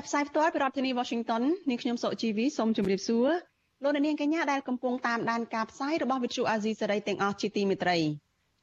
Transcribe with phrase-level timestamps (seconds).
[0.00, 3.28] ចាប់ផ្សាយផ្ទាល់ពីរដ្ឋធានី Washington នាងខ្ញុំសុកជីវីសូមជម្រាបសួរ
[3.82, 7.98] លោកអ្នកនាងកញ្ញាដែលកំពុងតាមដានការផ្សាយរបស់ Vithu Azisaray សេរីទាំងអស់ជាទីមេត្រី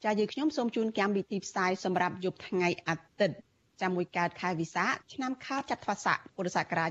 [0.04, 3.36] ចា៎យើងខ្ញុំសូមជូនកម្មវិធីផ្សាយសម្រាប់យប់ថ្ងៃអាទិត្យ
[3.80, 6.90] ចាំមួយកើតខែវិសាខឆ្នាំខាលចត្វាស័កពុរសករាជ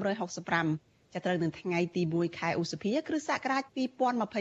[0.00, 3.62] 2565ចាប់ត្រូវនឹងថ្ងៃទី1ខែឧសភា គ្រិស្តសករាជ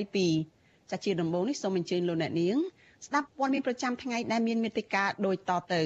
[0.07, 2.57] 2022ចាជាដំបូងនេះសូមអញ្ជើញលោកអ្នកនាង
[3.05, 5.81] ស្ដាប់ព័ត៌មានប្រចាំថ្ងៃដែលមានមេត្តាដូចតទៅ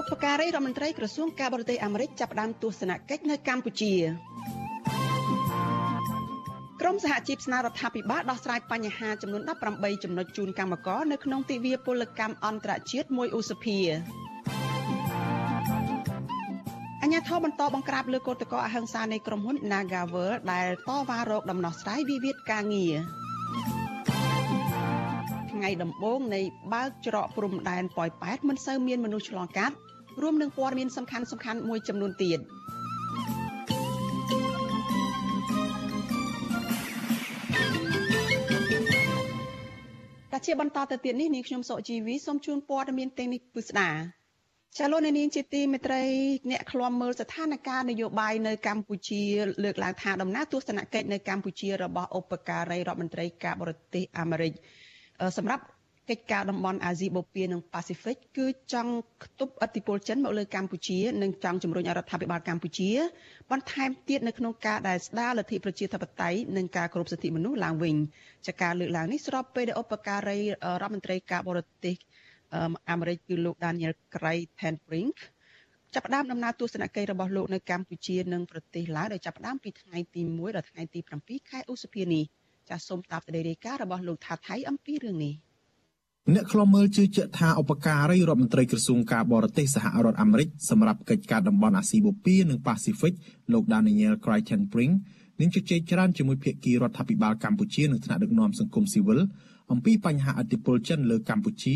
[0.00, 3.94] ឧបការីរដ្ឋមន្ត្រីក្រសួងការបរទេសអាមេរិកចាប់ផ្ដើមទស្សនកិច្ចនៅកម្ពុជា
[6.80, 9.42] ក្រមសហជីពស្នើរដ្ឋាភិបាលដោះស្រាយបញ្ហាចំនួន
[9.72, 13.78] 18ចំណុចជូនកម្មករនៅក្នុងទិវាពលកម្មអន្តរជាតិមួយឧសភា
[17.02, 22.94] អញ្ញាធិបបន្តបង្ក្រាបលើកោតក្រអហិង្សានៃក្រុមហ៊ុន Nagavel ដែលតវ៉ារោគដំណោះស្រាយវិវាទការងារ
[25.54, 26.40] ថ្ងៃដំបូងនៃ
[26.72, 29.74] បើកច្រកព្រំដែនប៉ោយប៉ែតមិនសូវមានមនុស្សឆ្លងកាត់
[30.22, 32.40] រួមនឹងព័ត៌មានសំខាន់សំខាន់មួយចំនួនទៀត
[40.30, 43.90] តែជាបន្តទៅទៀតនេះនាងខ្ញុំសុកជីវីសូមជូនព័ត៌មានទាំងនេះពិស្ដា
[44.78, 46.02] ចាលោកនាងជាទីមេត្រី
[46.50, 49.22] អ្នកឃ្លាំមើលស្ថានភាពនយោបាយនៅកម្ពុជា
[49.64, 54.52] លើកឡើងថាដំណើរទស្សនកិច្ចនៅកម្ពុជារបស់ឧបការីរដ្ឋមន្ត្រីការបរទេសអាមេរិក
[55.36, 55.64] សម្រាប់
[56.10, 58.92] កិច្ចការតំបន់អាស៊ីបូព៌ានិងប៉ាស៊ីហ្វិកគឺចង់
[59.24, 62.90] ខ្ទប់ឥទ្ធិពលចិនមកលើកម្ពុជានិងចង់ជំរុញរដ្ឋាភិបាលកម្ពុជា
[63.50, 67.96] បន្ថែមទៀតនៅក្នុងការដែលស្ដារលទ្ធិប្រជាធិបតេយ្យនិងការគោរពសិទ្ធិមនុស្សឡើងវិញ
[68.46, 70.44] ចាការលើកឡើងនេះស្របពេលដែលឧបការីរ
[70.82, 71.96] ដ្ឋមន្ត្រីការបរទេស
[72.90, 75.16] អាមេរិកគឺលោក Daniel Gray Tenbrink
[75.94, 82.24] ចាប់ផ្ដើមដំណើរទស្សនកិច្ចរបស់លោកនៅកម្ពុជានិងប្រទេសឡាវដែលចាប់ផ្ដើមពីថ្ងៃទី1ដល់ថ្ងៃទី7ខែឧសភានេះ
[82.68, 85.34] ចាសសូមតាប់តេរីការបស់លោកថាថៃអំពីរឿងនេះ
[86.32, 93.14] អ្នកខ្លំមើលជឿជាក់ថាឧបការីរដ្ឋមន្ត្រីក្រសួងការបរទេសសហរដ្ឋអាមេរិកសម្រាប់កិច្ចការតំបន់អាស៊ីបូព៌ានិងប៉ាស៊ីហ្វិក
[93.52, 94.94] លោក Daniel Crichton-Brink
[95.40, 99.20] នឹងជជែកច្រើនជាមួយភាគីរដ្ឋាភិបាលកម្ពុជានិងថ្នាក់ដឹកនាំសង្គមស៊ីវិល
[99.72, 101.74] អំពីបញ្ហាអធិបុលចិនលើកម្ពុជា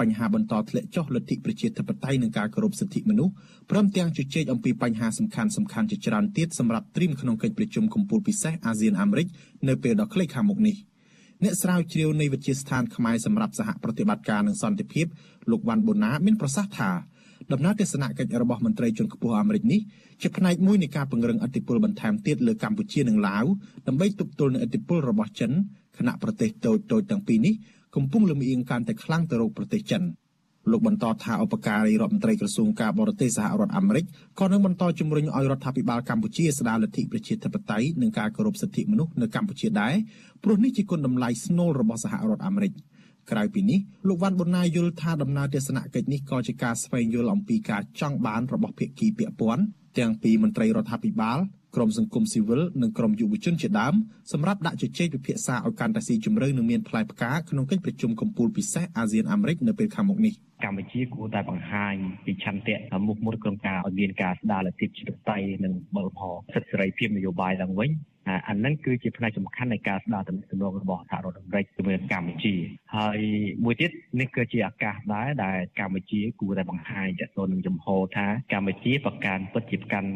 [0.00, 3.32] បញ្ហាបន្តធ្លាក់ចុះលទ្ធិប្រជាធិបតេយ្យនិងការគោរពសិទ្ធិមនុស្ស
[3.70, 9.26] ព្រមទាំងជជែកអំពីបញ្ហាសំខាន់សំខាន់ជាច្រើនទៀតសម្រាប់ត្រៀមក្នុងកិច្ចប្រជុំកំពូលពិសេសអាស៊ានអាមេរិក
[9.68, 10.76] នៅពេលដ៏ខ្លីខាងមុខនេះ
[11.44, 15.06] អ្នកស្រាវជ្រាវនៃវិទ្យាស្ថានខ្មែរសម្រាប់សហប្រតិបត្តិការនិងសន្តិភាព
[15.50, 16.90] លោកវ៉ាន់បូណាមានប្រសាសន៍ថា
[17.52, 19.80] ដំណើរទស្សនកិច្ចរបស់មន្ត្រីជាន់ខ្ពស់អាមេរិកនេះ
[20.22, 23.44] ជាផ្នែកមួយនៃការពង្រឹងអធិបុលបន្ថែមទៀតលើកម្ពុជានិងឡាវ
[23.86, 25.52] ដើម្បីទប់ទល់នឹងអធិបុលរបស់ចិន
[25.98, 27.54] ខណៈប្រទេសតូចតូចទាំងពីរនេះ
[27.96, 30.02] កំពុងលំអៀងកាន់តែខ្លាំងទៅរកប្រទេសចិន
[30.70, 34.04] លោកបន្តថាឧបការីរដ្ឋមន្ត្រីក្រសួងការបរទេសសហរដ្ឋអាមេរិក
[34.40, 39.94] ក៏នឹងបន្តជំរុញឲ្យរដ្ឋាភិបាលកម្ពុជាស្ដារលទ្ធិប្រជាធិបតេយ្យនិងការគោរពសិទ្ធិមនុស្សនៅកម្ពុជាដែរ
[40.42, 42.72] ព្រោះនេះជាគុណតម្លៃស្នូលរបស់សហរដ្ឋអាមេរិក
[43.30, 43.78] ក្រៅពីនេះ
[44.08, 49.62] លោកវ៉ាន់ប៊ុនណាយល់ថាដំណើរទស្សនកិច្ចនេះក៏ជាការស្វែងយល់អំពីការចង់បានរបស់ភាគីពាក់ព័ន្ធ
[49.98, 51.38] ទាំងពីមន្ត្រីរដ្ឋាភិបាល
[51.76, 53.94] ក្រមសង្គមស៊ីវិលនិងក្រមយុវជនជាដើម
[54.32, 61.94] សម្រាប់ដាក់ជជែកពិភាក្សាឲ្យកាន់តែស៊ីជម្រៅនិងមានផ្លែផ្កាក្នុងកិច្ចប្រជុំកំពូលពិសេសអាស៊ានអាមេរិកនៅពេលខាងមុខនេះកម្ពុជាគួរតែបង្ហាញ
[62.24, 67.90] ពីឆន្ទៈមុខមុតក្នុងការឲ្យមានការស្ដារលទ្ធិជាតិតៃនិងបលផលសិទ្ធិសេរីភាពនយោបាយឡើងវិញ
[68.28, 72.54] អាហ្នឹងគឺជាផ្នែកសំខាន់នៃការស្ដារទំនាក់ទំនងរបស់សហរដ្ឋអាមេរិកជាមួយកម្ពុជា
[72.96, 73.18] ហើយ
[73.64, 73.90] មួយទៀត
[74.20, 77.86] នេះគឺជាឱកាសដែរដែលកម្ពុជាគួរតែបង្ហាញទៅនឹងចំហ
[78.16, 80.10] ថាកម្ពុជាប្រកាន់ពិតជាប្រកាន់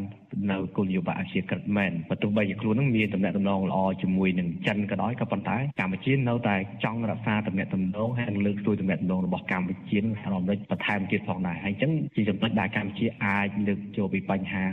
[0.50, 14.65] នៅគោលនយោបាយអាស៊ីក្រិតមែនបើទោះបីជាខ្លួននឹងមានទំនាក់ទំនងល្អជាមួយនឹងចិនក៏ដោយក៏ប៉ុន្តែកម្ពុជានៅតែចង់រក្សាទំនាក់ទំនងហើយនឹងលើកស្ទួយទំនាក់ទំនងរបស់កម្ពុជានិងសហរដ្ឋអាមេរិកបន្ថែមទៀតផងដែរហើយអញ្ចឹងជាចំណុចដែលកម្ពុជាអាចលើកចូលពីបញ្ហា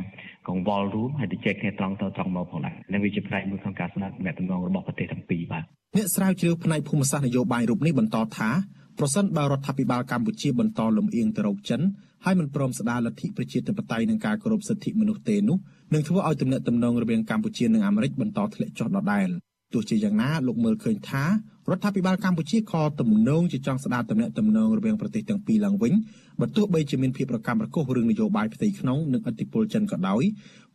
[0.47, 5.63] កង្វល់រួមហើយទៅចែកគ្នាត្រង់ទៅត្រង់មកផងដែរនឹងវាជាផ្នែកមួយក្នុងការស្ដាប់អ្នកតំណងរបស់ប្រទេសទាំងពីរបាទ
[5.97, 8.49] អ្នកស្រាវជ្រាវផ្នែកភូមិសាស្ត្រនយោបាយរូបនេះបន្តថា
[8.99, 11.81] ប្រសិនបើរដ្ឋាភិបាលកម្ពុជាបន្តលំអៀងទៅរកចិន
[12.25, 15.57] ហើយមិនព្រមស្ដារលទ្ធិប្រជាធិបតេយ្យនិងការគោរពសិទ្ធិមនុស្សទេនោះ
[15.93, 19.27] នឹងធ្វើឲ្យទំនាក់ទំនងរវាងកម្ពុជានិងអាមេរិកបន្តធ្លាក់ចុះដដែល
[19.73, 21.23] ទោះជាយ៉ាងណាលោកមើលឃើញថា
[21.69, 25.93] រដ្ឋាភិបាលកម្ពុជាក៏ទំនងជាចង់ស្ដារទំនាក់ទំនងរវាងប្រទេសទាំងពីរឡើងវិញ
[26.41, 30.23] បើទោះបីជាមានភាពប្រកម្មប្រកុសរឿងនយោបាយផ្ទៃក្នុងនិងឥទ្ធិពលចិនក៏ដោយ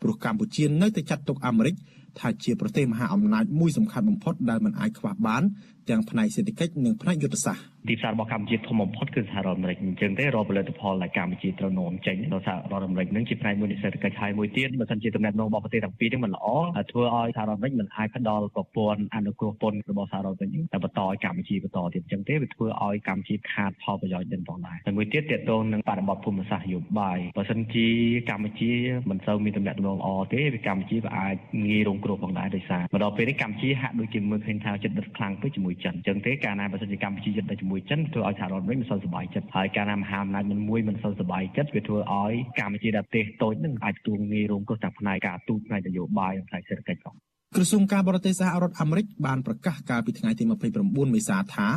[0.03, 1.75] ព្រោះកម្ពុជានៅតែចាត់ទុកអាមេរិក
[2.19, 5.43] ថាជាប្រទេសមហាអំណាចមួយសំខាន់បំផុតដែលមិនអាចខ្វះបាន
[5.91, 16.47] ទាំងផ្នែកសេដ្ឋកិច្ចនិងផ្នែកយុទ្ធសាស្ត្រទីផ្សាររបស់កម្ពុជាធំបំផុតគឺសហរដ្ឋអាមេរិកអញ្ចឹងទេរកផលិតផលដែលកម្ពុជាត្រូវនាំចេញដល់សហរដ្ឋអាមេរិកនឹងជាផ្នែកមួយនៃសេដ្ឋកិច្ចហើយមួយទៀតបើសិនជាទំនាក់ទំនងរបស់ប្រទេសទាំងពីរនេះមិនល្អ
[16.91, 27.89] ធ្វើឲ្យសហរដ្ឋអាមេរិកមិនអាចផ្ដល់ប្រព័ន្ធអនុគ្រោះពន្ធរបស់សហរដ្ឋអាមេរិកតែបន្តឲ្យកម្ពុជាបន្តទៀតអញ្ចឹងទេវាធ្វើឲ្យកម្ពុជាខាតផលប្រយោជន៍ទាំងផងដែរហើយមួយទៀតតកតងនឹងបរិបទភូមិសាស្ត្រនយោបាយបើសិនជា
[28.31, 28.73] កម្ពុជា
[29.11, 31.35] មិនសូវមានទំនាក់ទំនងល្អទេវាកម្ពុជាក៏អាច
[31.67, 47.15] ងាយរងគ្រោះផងដែរដោយសារមកដល់ពេលនេះកម្ពុជាហាក់ដូចជាមើលឃើញថាចិត្តដិតខ្លាំងពេកជាមួយចិនអញ្ចឹងទេកាលណាបើសិនជាកម្ពុជាចិត្តដិតជាមួយចិនធ្វើឲ្យសហរដ្ឋអាមេរិកមិនសូវសប្បាយចិត្តហើយកាលណាមហាអំណាចមិនមួយមិនសូវសប្បាយចិត្តវាធ្វើឲ្យកម្ពុជាដែលប្រទេសតូចនឹងអាចទទួលងាយរងគ្រោះទាំងផ្នែកការទូតផ្នែកនយោបាយនិងផ្នែកសេដ្ឋកិច្ចផង
[47.57, 50.45] ក្រសួងការបរទេសសហរដ្ឋអាមេរិកបានប្រកាសកាលពីថ្ងៃទី
[50.79, 51.69] 29មេសាថា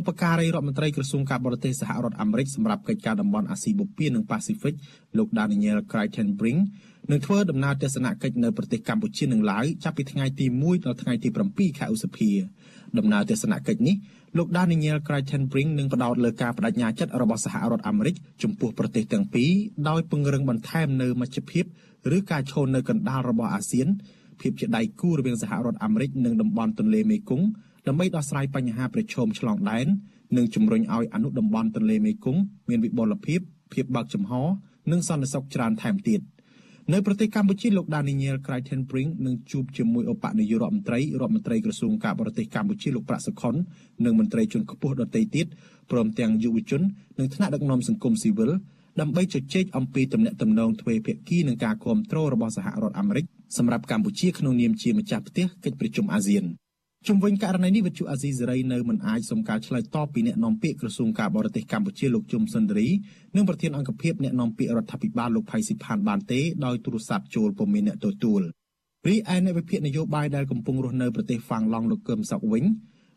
[0.00, 4.74] ឧបការីរដ្ឋមន្ត្រីក្រសួងការបរទេសសហរដ្ឋអាមេរិកសម្រាប់កិច្ចការតំបន់អាស៊ីបូព៌ានិងប៉ាស៊ីហ្វិក
[5.18, 6.60] លោក Daniel Crichton-Brink
[7.10, 12.30] នឹងធ្វើដំណើរទស្សនកិច្ចនៅប្រទេសកម្ពុជានិងឡាវចាប់ពីថ្ងៃទី1ដល់ថ្ងៃទី7ខែឧសភា
[12.98, 13.96] ដំណើរទស្សនកិច្ចនេះ
[14.36, 19.50] លោក Daniel Crichton-Brink នឹងផ្ដោតលើការបដិញ្ញាចិត្តរបស់សហរដ្ឋអាមេរិកចំពោះប្រទេសទាំងពីរ
[19.88, 21.64] ដោយពង្រឹងបន្ថែមនៅមជ្ឈភាព
[22.16, 23.88] ឬការឈរនៅកណ្ដាលរបស់អាស៊ាន
[24.40, 27.46] ភាពជាដៃគូរវាងសហរដ្ឋអាមេរិកនិងតំបន់ទន្លេមេគង្គ
[27.86, 29.86] ដើម្បីដោះស្រាយបញ្ហាប្រឈមឆ្លងដែន
[30.36, 33.40] និងជំរុញឲ្យអនុតំបន់ទន្លេមេគង្គមានវិបុលភាព
[33.72, 34.32] ភាពបើកចំហ
[34.90, 36.20] និងសន្តិសុខច្រើនថែមទៀត
[36.92, 43.54] នៅប្រទេសកម្ពុជាលោក Daniel Crichton-Brink នឹងជួបជាមួយឧបនាយករដ្ឋមន្ត្រីរដ្ឋមន្ត្រីក្រសួងការបរទេសកម្ពុជាលោកប្រាក់សុខុន
[44.04, 45.46] និងមន្ត្រីជាន់ខ្ពស់ដទៃទៀត
[45.90, 46.82] ព្រមទាំងយុវជន
[47.18, 48.50] និងថ្នាក់ដឹកនាំសង្គមស៊ីវិល
[49.00, 53.24] ដើម្បីជជែកអំពីទំនាក់ទំនងទ្វេភាគីនិងការគ្រប់គ្រងរបស់សហរដ្ឋអាមេរិក
[53.58, 56.44] សម្រាប់កម្ពុជាក្នុងនាមជាម្ចាស់ផ្ទះកិច្ចប្រជុំអាស៊ាន
[57.08, 62.86] ជំវិញករណីនេះវិទ្យុអាស៊ីសេរីនៅមិនអាចសុំការឆ្លើយតបពីអ្នកនាំពាក្យក្រសួងការបរទេសកម្ពុជាលោកជុំសុនទ្រី
[63.36, 68.40] និងប្រធានអង្គភិបអ្នកនាំពាក្យរដ្ឋាភិបាលលោកផៃស៊ីផានបានទេដោយទូរស័ព្ទចូលពុំមានអ្នកទទួល
[69.08, 72.64] រីឯអ្នកវិភាគនយោបាយដែលកំពុងរស់នៅប្រទេសហ្វាំងឡង់លោកកឹមសុកវិញ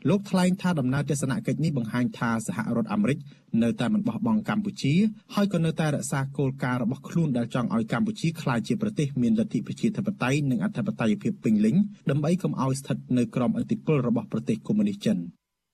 [0.09, 3.17] លោកថ្លែងថាដំណើរទស្សនកិច្ចនេះបង្ហាញថាសហរដ្ឋអាមេរិក
[3.63, 4.93] នៅតែមិនបោះបង់កម្ពុជា
[5.35, 11.75] ហើយក៏នៅតែរក្សាគោលការណ៍របស់ខ្លួនដែលចង់ឲ្យកម្ពុជាក្លាយជាប្រទេសមានលទ្ធិប្រជាធិបតេយ្យនិងអធិបតេយ្យភាពពេញលេញ
[12.09, 15.17] ដើម្បីកុំឲ្យស្ថិតនៅក្រោមឥទ្ធិពលរបស់ប្រទេសកុម្មុយនីសចិន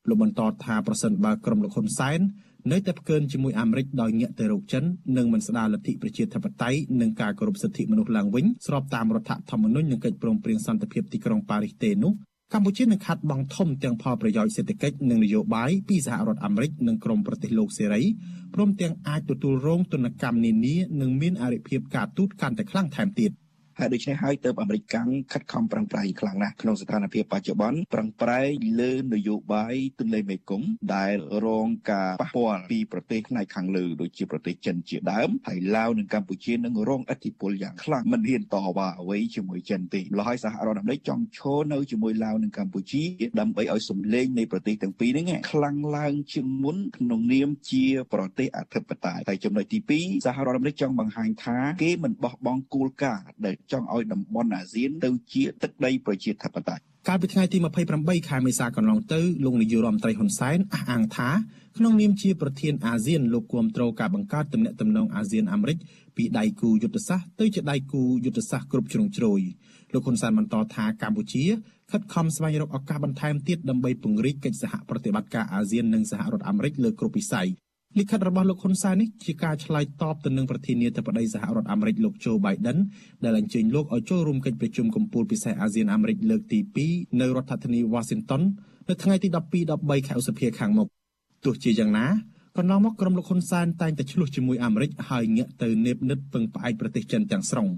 [0.10, 2.20] លោកបន្តថាប្រសិនបើក្រុមលោកហ៊ុនសែន
[2.72, 4.84] នៅតែផ្កើនជាមួយអាមេរិកដោយងាកទៅរកចិន
[5.18, 12.14] និងមិនស្ដារលទ្ធិប្រជាធិបតេយ្យនិងការគោរពសិទ្ធិមនុស្សឡើងវិញស្របតាមរដ្ឋធម្មនុញ្ញនិងកិច្ចព្រមព្រៀងសន្តិភាពទីក្រុងប៉ារីសទេនោះ
[12.52, 18.02] កម្ពុជានឹងខាត់បង់ធំទាំងផលប្រយោជន៍សេដ្ឋកិច្ចនិងនយោបាយពីសហរដ្ឋអាមេរិកនិងក្រុមប្រទេសលោកសេរី
[18.56, 23.32] ព្រមទាំងអាចទទួលរងទណ្ឌកម្មនានានិងមានអរិភាពការទូតកាន់តែខ្លាំងថែមទៀត
[23.80, 31.16] ហើយដូច្នេះហើយទៅអាមេរិកកាំងខិតខំប្រឹងប្រែងខ្លាំងណាស់ក្នុងស្ថានភាពបច្ចុប្បន្នប្រឹងប្រែងលើនយោបាយទន្លេមេគង្គដែល
[31.46, 43.04] រងការប៉ះពាល់ពីប្រទេសផ្នែកខាងលើដូចជាប្រទេសចិនជាដើមហើយឡាវនិងកម្ពុជានឹងរងឥទ្ធិពលយ៉ាងខ្លាំងមិនហ៊ានតវ៉ាអ្វីជាមួយចិនទេម្ល៉េះហើយសហរដ្ឋអាមេរិកចង់ឈរនៅជាមួយឡាវនិងកម្ពុជា
[43.40, 57.58] ដើម្បីឲ្យសម្លេងនៃប្រទេសទាំងពីរនេះខ្លាំងឡើងជាងមុនក្នុងនាមជាប្រទេសអធិបតេយ្យតែចំណុចទី2សហរដ្ឋអាមេរិកចង់បង្ហាញថាគេមិនបោះបង់គោលការណ៍ដែលចង់ឲ្យតំបន់អាស៊ានទៅជាទឹកដីប្រជាធិបតេយ្យកាលពីថ្ងៃទី
[57.94, 61.30] 28ខែមេសាកន្លងទៅលោកនាយករដ្ឋមន្ត្រីហ៊ុនសែនអះអាងថា
[61.78, 65.78] ក្នុងនាមជាប្រធានអាស៊ានលោកគាំទ្រការបង្កើតទំនាក់ទំនងអាស៊ានអាមេរិក
[66.18, 69.42] ពីដៃគូយុទ្ធសាស្ត្រទៅជាដៃគូយុទ្ធសាស្ត្រគ្រប់ជ្រុងជ្រោយ
[69.94, 71.46] លោកហ៊ុនសែនបន្តថាកម្ពុជា
[71.92, 77.48] ខិតខំស្វែងរកឱកាសបន្ថែមទៀតដើម្បីពង្រីកកិច្ចសហប្រតិបត្តិការអាស៊ាននិងសហរដ្ឋអាមេរិកលើគ្រប់វិស័យ
[78.00, 82.78] លិខិតរបស់លោកហ៊ុនសែននេះជាការឆ្លើយតបទៅនឹងប្រធានាធិបតីសហរដ្ឋអាមេរិកលោកโจ Biden
[83.24, 86.60] ដែលអញ្ជើញលោកឲ្យចូលរួមកិច្ចប្រជុំកំពូលពិសេសអាស៊ានអាមេរិកលើកទី
[86.90, 88.42] 2នៅរដ្ឋធានី Washington
[88.90, 90.88] នៅថ្ងៃទី12 13ខែឧសភាខាងមុខ
[91.46, 92.06] ទោះជាយ៉ាងណា
[92.58, 97.68] កន្លងមកក្រុមលោកហ៊ុនសែនតែងតែឆ្លោះជាមួយអាមេរិកហើយងាកទៅនេបនិតពឹងផ្អែកប្រទេសចិនទាំងស្រុង។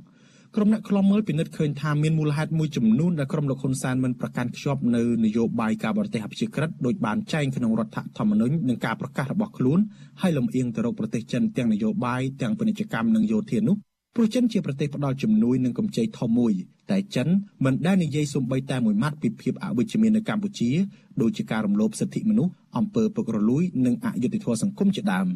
[0.58, 9.80] ក្រុមអ្នកខ្លំមើលពិនិត្យឃើញថាមានមូលហេតុមួយចំនួនដែលក្រុមលោកហ៊ុនសែនមិនប្រកាន់ខ្ជាប់នៅនយោបាយការបរទេសអភិជាក្រិតដោយបានចែងក្នុងរដ្ឋធម្មនុញ្ញនិងការប្រកាសរបស់ខ្លួន
[10.22, 13.76] ហើយលំអៀងទៅរកប្រទេសចិនទាំងនយោបាយទាំងពាណិជ្ជកម្មនិងយោធានោះ
[14.16, 16.54] ព្រោះចិនជាប្រទេសផ្ដល់ជំនួយនិងកម្ចីធំមួយ
[16.92, 17.28] តែចិន
[17.66, 20.72] មិនដែលនិយាយសូម្បីតែមួយម៉ាត់ពីភាពអវិជ្ជមាននៅកម្ពុជា
[21.22, 25.28] ដូចជាការរំលោភសិទ្ធិមនុស្សអំពើពុករលួយនិងអយុត្តិធម៌សង្គមជាដើម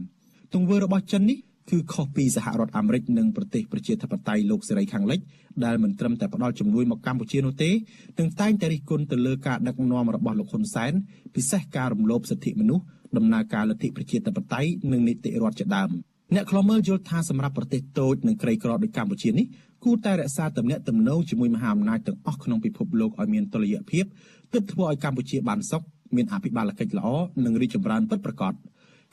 [0.54, 1.38] ទង្វើរបស់ចិននេះ
[1.70, 5.20] គឺខុសពីសហរដ្ឋអាមេរិកនិងប្រទេសប្រជាធិបតេយ្យលោកសេរីខាងលិច
[5.66, 7.72] ដែលមិនត្រឹមតែផ្ដល់ជំនួយមកកម្ពុជានោះទេ
[8.20, 10.94] នឹងតែងតែរិះគន់ទៅលើការដឹកនាំរបស់លោកហ៊ុនសែន
[11.36, 12.84] ពិសេសការរំលោភសិទ្ធិមនុស្ស
[13.18, 15.90] ដំណើរការលទ្ធិប្រជាធិបតេយ្យនិងនីតិរដ្ឋជាដើម
[16.36, 19.46] អ្នកខ្លមើលយល់ថាសម្រាប់ប្រទេសតូចនិងក្រីក្រដូចកម្ពុជានេះ
[19.84, 24.06] គួរតែរក្សាទំនាក់ទំនងជាមួយមហាអំណាចទាំងអស់ក្នុងពិភពលោកឲ្យមានតុល្យភាព
[24.54, 25.84] ទើបធ្វើឲ្យកម្ពុជាបានសុខ
[26.16, 27.08] មានអភិបាលកិច្ចល្អ
[27.46, 28.54] និងរីកចម្រើនពិតប្រាកដ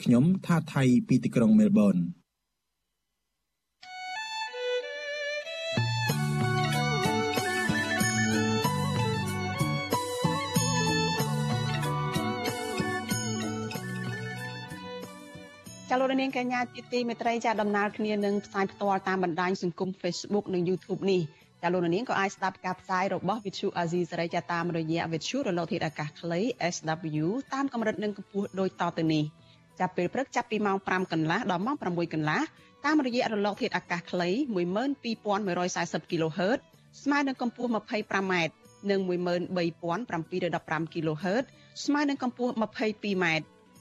[0.03, 1.97] ខ្ញុំថាថៃពីទីក្រុងមែលប៊ន
[16.01, 21.21] លោកនាងកញ្ញាជាទីមេត្រីចាដំណើរគ្នានឹងផ្សាយផ្ទាល់តាមបណ្ដាញសង្គម Facebook និង YouTube នេះ
[21.63, 26.41] ចាលោកនាងក៏អាចស្ដាប់ការផ្សាយរបស់ Vithu Azizi សេរីចាតាមរយៈ Vithu រលកធាតុអាកាសខ្លី
[26.75, 29.25] SW តាមកម្រិតនិងកម្ពស់ដូចតទៅនេះ
[29.81, 32.41] ចាប់ពេលព្រឹកចាប់ពីម៉ោង5កន្លះដល់ម៉ោង6កន្លះ
[32.85, 34.29] តាមរយៈរលកធាតុអាកាសខ្លី
[34.97, 36.59] 12140 kHz
[37.03, 38.35] ស្មើនឹងកម្ពស់ 25m
[38.91, 41.45] និង13715 kHz
[41.85, 43.27] ស្មើនឹងកម្ពស់ 22m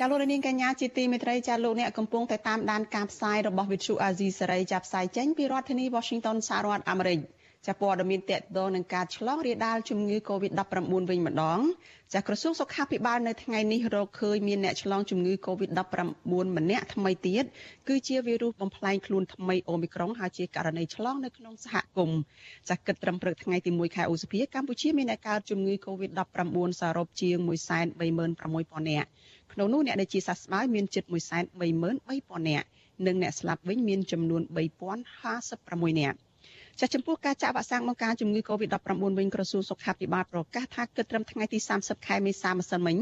[0.00, 7.20] ចាលោកនាងកញ្ញាជាទីមេត្រីចាលោកអ្នកកំពុងតែតាមដានការផ្សាយរបស់ Vithu Azizi សេរីចាប់ផ្សាយចេញពីរដ្ឋធានី Washington សហរដ្ឋអាមេរិក
[7.66, 11.60] ចាព័ត៌មានតកតងនឹងការឆ្លងរាលដាលជំងឺ Covid-19 វិញម្ដង
[12.14, 17.44] ចាក្រសួងសុខាភិបាលនៅថ្ងៃនេះរកឃើញមានអ្នកឆ្លងជំងឺ Covid-19 ម្នាក់ថ្មីទៀត
[17.88, 22.20] គឺជាវីរុសបំផ្លែងខ្លួនថ្មីអូមីក្រុងហើយជាករណីឆ្លងនៅក្នុងសហគមន៍
[22.70, 29.08] ចាគិតត្រឹមព្រឹកថ្ងៃទី1ខែឧសភាកម្ពុជាមានអ្នកកើតជំងឺ Covid-19 សរុបជាង136,000នាក់
[29.58, 31.04] ក្នុងនោះអ្នកដែលជាសះស្បើយមានជិត
[31.66, 32.66] 133,000នាក់
[33.06, 34.42] និងអ្នកស្លាប់វិញមានចំនួន
[35.20, 36.16] 3056នាក់
[36.80, 42.96] ចាចំពោះការចាក់វ៉ាក់សាំងបង្ការជំងឺ Covid-19 វិញក្រសួងសុខាភិបាលប្រកាសថាគិតត្រឹមថ្ងៃទី30ខែមេសាម្សិលមិញ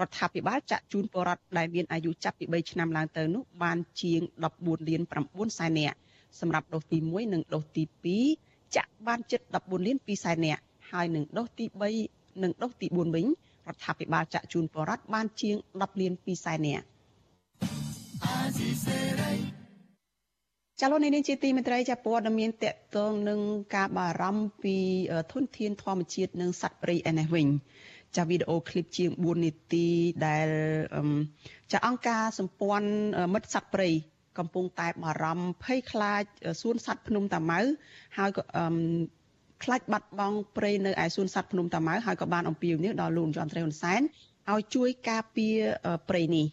[0.00, 4.20] រដ្ឋាភិបាលចាក់ជូនពលរដ្ឋដែលមានអាយុចាប់ពី3ឆ្នាំឡើងទៅនោះបានជាង
[4.56, 5.96] 14លាន9សែននាក់
[6.40, 7.82] សម្រាប់ដូសទី1និងដូសទី
[8.28, 11.64] 2ចាក់បានជិត14លាន2សែននាក់ហើយនឹងដូសទី
[12.04, 13.26] 3និងដូសទី4វិញ
[13.68, 16.86] រដ្ឋាភិបាលចាក់ជូនពលរដ្ឋបានជាង10លាន2សែននាក់
[20.80, 23.40] ចលនានេះជាទីមេត្រីចាព័ត៌មានតកតងនឹង
[23.76, 24.76] ការបារម្ភពី
[25.32, 27.46] ធនធានធម្មជាតិនិងសត្វព្រៃឯនេះវិញ
[28.16, 29.86] ចាវីដេអូឃ្លីបជាង4នាទី
[30.26, 30.48] ដែល
[31.72, 32.88] ចាអង្គការសម្ព័ន្ធ
[33.34, 33.88] មិត្តសត្វព្រៃ
[34.38, 36.22] កំពុងតែបារម្ភភ័យខ្លាច
[36.60, 37.60] សួនសត្វភ្នំតាម៉ៅ
[38.18, 38.42] ហើយក៏
[39.64, 44.00] ខ្លាចបាត់បង់ព្រៃនៅឯសួនសត្វភ្នំតាម៉ៅហើយក៏បានអំពាវនាវដល់លោកយមត្រីហ៊ុនសែន
[44.52, 45.56] ឲ្យជួយការពារ
[46.08, 46.46] ព្រៃនេះ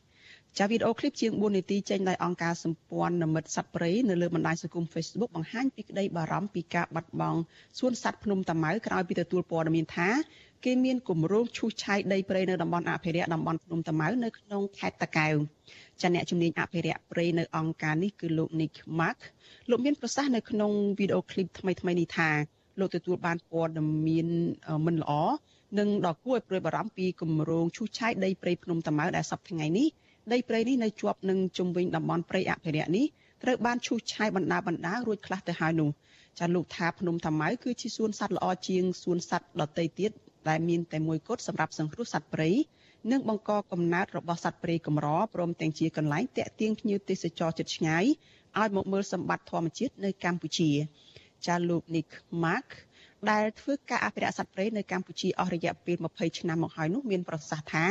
[0.60, 7.40] ចាវីដេអូឃ្លីបជាង4នាទីចេញដោយអង្គការសម្ព័ន្ធមិត្តសត្វព្រៃនៅលើបណ្ដាញសង្គម Facebook បង្ហាញពីក្តីបារម្ភពីការបាត់បង់
[7.80, 10.10] សួនសត្វភ្នំតាម៉ៅក្រោយពីទទួលព័ត៌មានថា
[10.66, 15.36] គេមានគម្រោងឈូសឆាយដីព្រៃនៅតំបន់អភិរក្សតំបន់ភ្នំតាម៉ៅនៅក្នុងខេត្តតាកែវ
[16.02, 19.20] ចាអ្នកជំនាញអភិរក្សព្រៃនៅអង្គការនេះគឺលោក Nick Mark
[19.70, 22.30] លោកមានប្រសាសន៍នៅក្នុងវីដេអូឃ្លីបថ្មីៗនេះថា
[22.79, 23.72] លោកទទួលបានព័ត៌
[24.08, 24.27] មាន
[24.86, 25.12] មិនល្អ
[25.79, 29.88] និងដល់គួរឲ្យព្រួយបារម្ភពីគម្រោងឈូសឆាយដីព្រៃភ្នំតាម៉ៅដែលសប្តាហ៍ថ្ងៃនេះ
[30.34, 33.05] ដីព្រៃនេះនៅជាប់នឹងជំវិញតំបន់ព្រៃអភិរក្សនេះ
[33.44, 35.89] ត្រូវបានឈូសឆាយបណ្ដាបណ្ដារួចខ្លះទៅហើយនោះ
[36.39, 40.12] ចាលោកថាភ្នំតាម៉ៅគឺជាសួនសត្វល្អជាងសួនសត្វដទៃទៀត
[40.50, 42.50] ដែលមានតែមួយគត់សម្រាប់សង្គ្រោះសត្វព្រៃ
[43.12, 48.05] និងបង្កកំណើតរបស់សត្វព្រៃកម្រព្រមទាំងជាកន្លែងតាក់ទាញភ្ញៀវទេសចរជិតឆ្ងាយ
[48.60, 50.70] ឲ្យមកមើលសម្បត្តិធម្មជាតិនៅកម្ពុជា
[51.48, 52.10] ចាលោក Nick
[52.44, 52.68] Mark
[53.32, 57.86] ដែលធ្វើការអភិរក្សសត្វព្រៃនៅកម្ពុជាអស់រយៈពេល20ឆ្នាំមកហើយនោះមានប្រសាសន៍ថា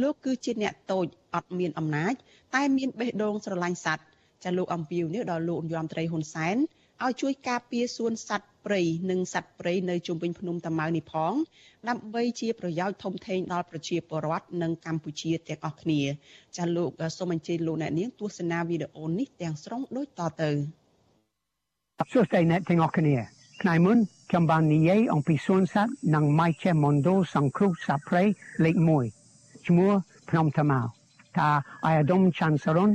[0.00, 2.14] លោកគឺជាអ្នកតូចអត់មានអំណាច
[2.54, 4.04] តែមានបេះដូងស្រឡាញ់សត្វ
[4.44, 6.56] ចាលោកអំពីវនេះដល់លោកយមត្រីហ៊ុនសែន
[7.04, 8.80] ឲ្យជួយការពារសួនសត្វព្រៃ
[9.10, 11.34] និងសត្វព្រៃនៅជុំវិញភ្នំតាម៉ៅនេះផង
[11.88, 16.00] ដើម្បីជាប្រយោជន៍ធំធេងដល់ប្រជាពលរដ្ឋនិងកម្ពុជាទាំងអស់គ្នា
[16.56, 20.50] ចាលោកសូមអញ្ជើញលោកអ្នកនាងទស្សនាវីដេអូនេះទាំងស្រុងដូចតទៅ
[22.12, 23.16] សួស្តីអ្នកទាំងអស់គ្នា
[23.62, 23.98] ថ្ងៃមុន
[24.30, 28.22] ខ្ញុំបាននិយាយអំពីសួនសត្វនិងម៉ៃឆេម៉ុនដូសង្គ្រោះសត្វព្រៃ
[28.64, 28.76] លេខ
[29.20, 29.90] 1ឈ្មោះ
[30.30, 30.80] ភ្នំតាម៉ៅ
[31.36, 31.48] ថា
[31.86, 32.90] អាយដុំឆាន់សរុន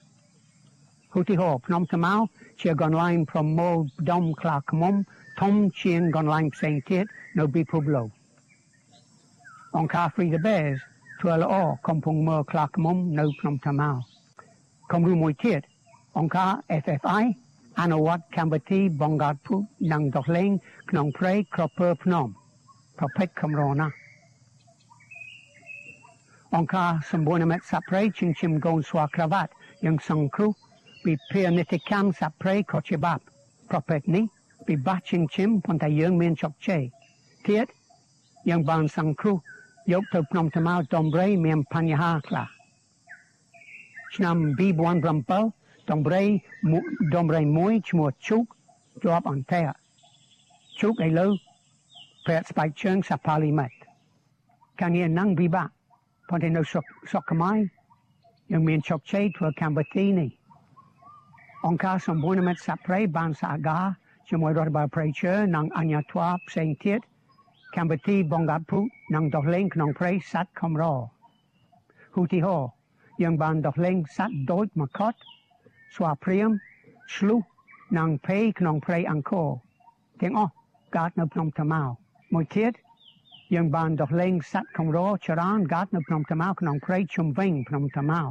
[1.19, 2.15] ឧទាហរណ៍ភ្នំតាម៉ៅ
[2.63, 3.77] ជាកន្លែងប្រមូល
[4.11, 4.95] ដុំខ្លាឃ្មុំ
[5.41, 7.05] ធំជាងកន្លែងផ្សេងទៀត
[7.39, 8.09] នៅពិភពលោក
[9.77, 10.79] អង្គការ Free the Bears
[11.21, 11.55] ធ្វើល្អ
[11.89, 13.91] កំពុងមើលខ្លាឃ្មុំនៅភ្នំតាម៉ៅ
[14.93, 15.61] គំរូមួយទៀត
[16.19, 16.51] អង្គការ
[16.83, 17.23] FFI
[17.81, 19.63] អនុវត្តកម្មវិធីបង្កើតពូជ
[19.93, 20.51] និងដោះលែង
[20.91, 22.27] ក្នុងព្រៃក្រពើភ្នំ
[22.99, 23.95] ប្រភេទកម្រណាស់
[26.57, 29.51] អង្គការសម្ព័ន្ធមិត្តសព្រៃជិញ្ជិមកូនស្វាក្រវ៉ាត់
[29.85, 30.51] យ៉ាងសង្គ្រោះ
[31.05, 33.23] ពីភានិតិកម្មសព្រៃខុសច្បាប់
[33.71, 34.25] ប្រភេទនេះ
[34.67, 36.83] ពិបាកជិញ្ជិមប៉ុន្តែយើងមានជោគជ័យ
[37.49, 37.67] ទៀត
[38.49, 39.37] យើងបានសង្គ្រោះ
[39.93, 42.47] យកទៅភ្នំតាម៉ៅតំរៃមានបញ្ហាខ្លះ
[44.15, 44.37] ឆ្នាំ
[45.13, 46.23] 2007តំរៃ
[47.17, 48.45] តំរៃមួយឈ្មោះជុក
[49.03, 49.69] ជាប់អន្តរ
[50.81, 51.31] ជុកឥឡូវ
[52.27, 53.73] ប្រែស្បែកជើងសាប៉ាលីម៉េត
[54.81, 55.71] កាងារនឹងវិបាក
[56.31, 57.59] ប៉ុន្តែនៅសុកសុកខ្មែរ
[58.53, 60.31] ยังមានជោគជ័យធ្វើកម្មវិធីនេះ
[61.67, 63.85] អង្គការសម្ព័ន្ធមិត្តសាប្រៃបានសហការ
[64.29, 67.01] ជាមួយរដ្ឋបាល Preacher និងអញ្ញាធម៌ផ្សេងទៀត
[67.77, 68.79] កម្មវិធីបងកាពុ
[69.15, 70.85] និងដោះលែងក្នុងព្រៃសត្វខំរ
[72.15, 72.57] ហូទីហោ
[73.23, 75.15] យើងបានដោះលែងសត្វដូចមកខត
[75.95, 76.51] ស្វាព្រាម
[77.15, 77.41] ឆ្លុះ
[77.99, 79.49] និងភេក្នុងព្រៃអង្គរ
[80.23, 80.53] ទាំងអស់
[80.97, 81.83] កើតនៅភ្នំតាម៉ៅ
[82.35, 82.73] មួយទៀត
[83.55, 88.23] យើងបានដោះលែងសត្វខំរច្រើនកើតនៅភ្នំតាម៉ៅក្នុងព្រៃជុំវិញភ្នំតាម៉ៅ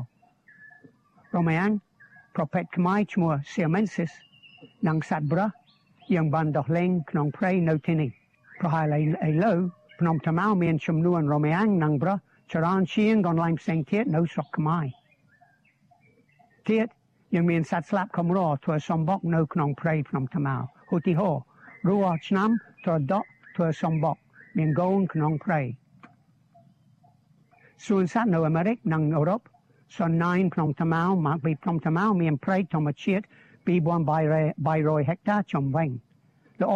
[1.35, 1.69] រមែង
[2.35, 4.11] ប្រភេទខ្មែរឈ្មោះ Siamensis
[4.87, 5.47] និងសត្វប្រះ
[6.13, 8.09] យើងបានដោះលែងក្នុងព្រៃនៅទីនេះ
[8.59, 9.57] ប្រហែលឥឡូវ
[9.99, 12.15] ភ្នំតាម៉ៅមានចំនួនរមែងនិងប្រះ
[12.53, 14.85] ច្រើនជាងកន្លែងផ្សេងទៀតនៅស្រុកខ្មែរ
[16.69, 16.87] ទៀត
[17.35, 20.55] ยังមានសត្វស្លាប់ខំរធ្វើសំបុកនៅក្នុងព្រៃភ្នំតាម៉ៅ
[20.95, 21.41] ឧទាហរណ៍
[21.87, 22.49] រាល់ឆ្នាំ
[22.85, 24.15] ត្រដក់ធ្វើសំបុក
[24.59, 25.61] មានកូនក្នុងព្រៃ
[27.85, 29.41] សួនសត្វនៅអាមេរិកនិងអឺរ៉ុប
[29.97, 33.23] សន9ក្នុងតាម៉ៅមកពីក្នុងតាម៉ៅមានព្រៃធម្មជាតិ
[33.67, 35.89] 2300ហិកតាចំវិញ
[36.61, 36.73] ល្អ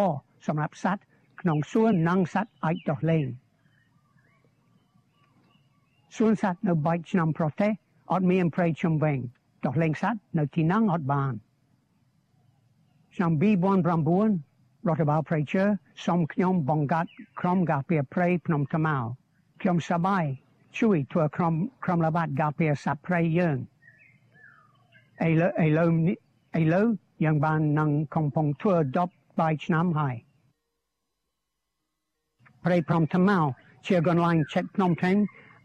[0.47, 1.03] សម្រាប់សត្វ
[1.41, 3.25] ក្នុងសួននិងសត្វអាចដោះលែង
[6.17, 7.71] សួនសត្វនៅបែកឆ្នាំប្រទេស
[8.11, 9.17] អត់មានព្រៃចំវិញ
[9.65, 11.33] ដោះលែងសត្វនៅទីនោះអត់បាន
[13.15, 13.31] ឆ្នាំ
[14.33, 14.52] 2009
[14.87, 15.67] រដ្ឋបាល Preacher
[16.05, 17.05] សូមខ្ញុំបង្កើត
[17.41, 18.97] ក្រុមការពារព្រៃភ្នំតាម៉ៅ
[19.61, 20.23] ខ្ញុំសប្បាយ
[20.79, 21.53] ជួយធ្វើក្រុម
[21.85, 23.57] ក្រុមល្បាតការពារសត្វព្រៃយើង
[25.27, 25.89] ឥឡូវឥឡូវ
[26.59, 26.87] ឥឡូវ
[27.23, 28.75] យើងបាននឹងកំពុងធ្វើ
[29.07, 30.15] 10បាយឆ្នាំហើយ
[32.65, 33.39] ព្រៃភ្នំតាម៉ៅ
[33.87, 35.15] ជាកន្លែងឆែកភ្នំពេញ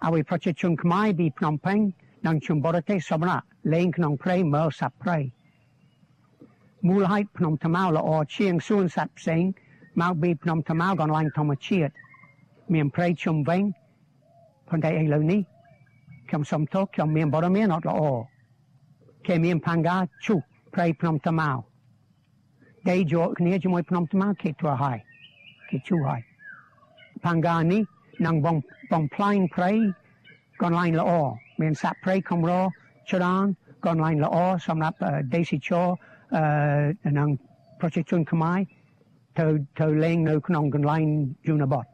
[0.07, 1.79] ឲ្យប្រជាជនខ្មែរពីភ្នំពេញ
[2.27, 5.19] និងជំបរទេសសម្រាប់លេងក្នុងព្រៃមើលសត្វព្រៃ
[6.87, 9.43] មូលហេតុភ្នំតាម៉ៅល្អជាងសួនសត្វផ្សេង
[10.01, 11.93] មកពីភ្នំតាម៉ៅកន្លែងធម្មជាតិ
[12.75, 13.61] មានព្រៃជុំវិញ
[14.69, 15.41] ប៉ុន្តែឥឡូវនេះ
[16.29, 18.01] ខ្ញុំសុំទោសខ្ញុំមានបរិមានអត់ល្អ
[19.27, 20.39] គេមានផង្កាជុះ
[20.75, 21.51] ព្រៃភ្នំតាម៉ៅ
[22.91, 24.99] ដេកយកគ្នាជាមួយភ្នំតាម៉ៅគេធ្វើហើយ
[25.69, 26.21] គេជុះហើយ
[27.25, 27.83] ផង្កានេះ
[28.27, 28.57] នឹងបង
[28.93, 29.71] បងផ្លាញ់ព្រៃ
[30.63, 31.11] កន្លែងល្អ
[31.61, 32.53] មានសត្វព្រៃខំរ
[33.11, 33.45] ច្រើន
[33.87, 34.37] កន្លែងល្អ
[34.67, 34.97] សម្រាប់
[35.35, 35.87] ទេសចរ
[36.37, 37.29] អឺនឹង
[37.81, 38.59] ប្រជាជនខ្មែរ
[39.39, 39.47] ទៅ
[39.81, 41.03] ទៅលេងនៅក្នុងកន្លែង
[41.49, 41.87] យូនបត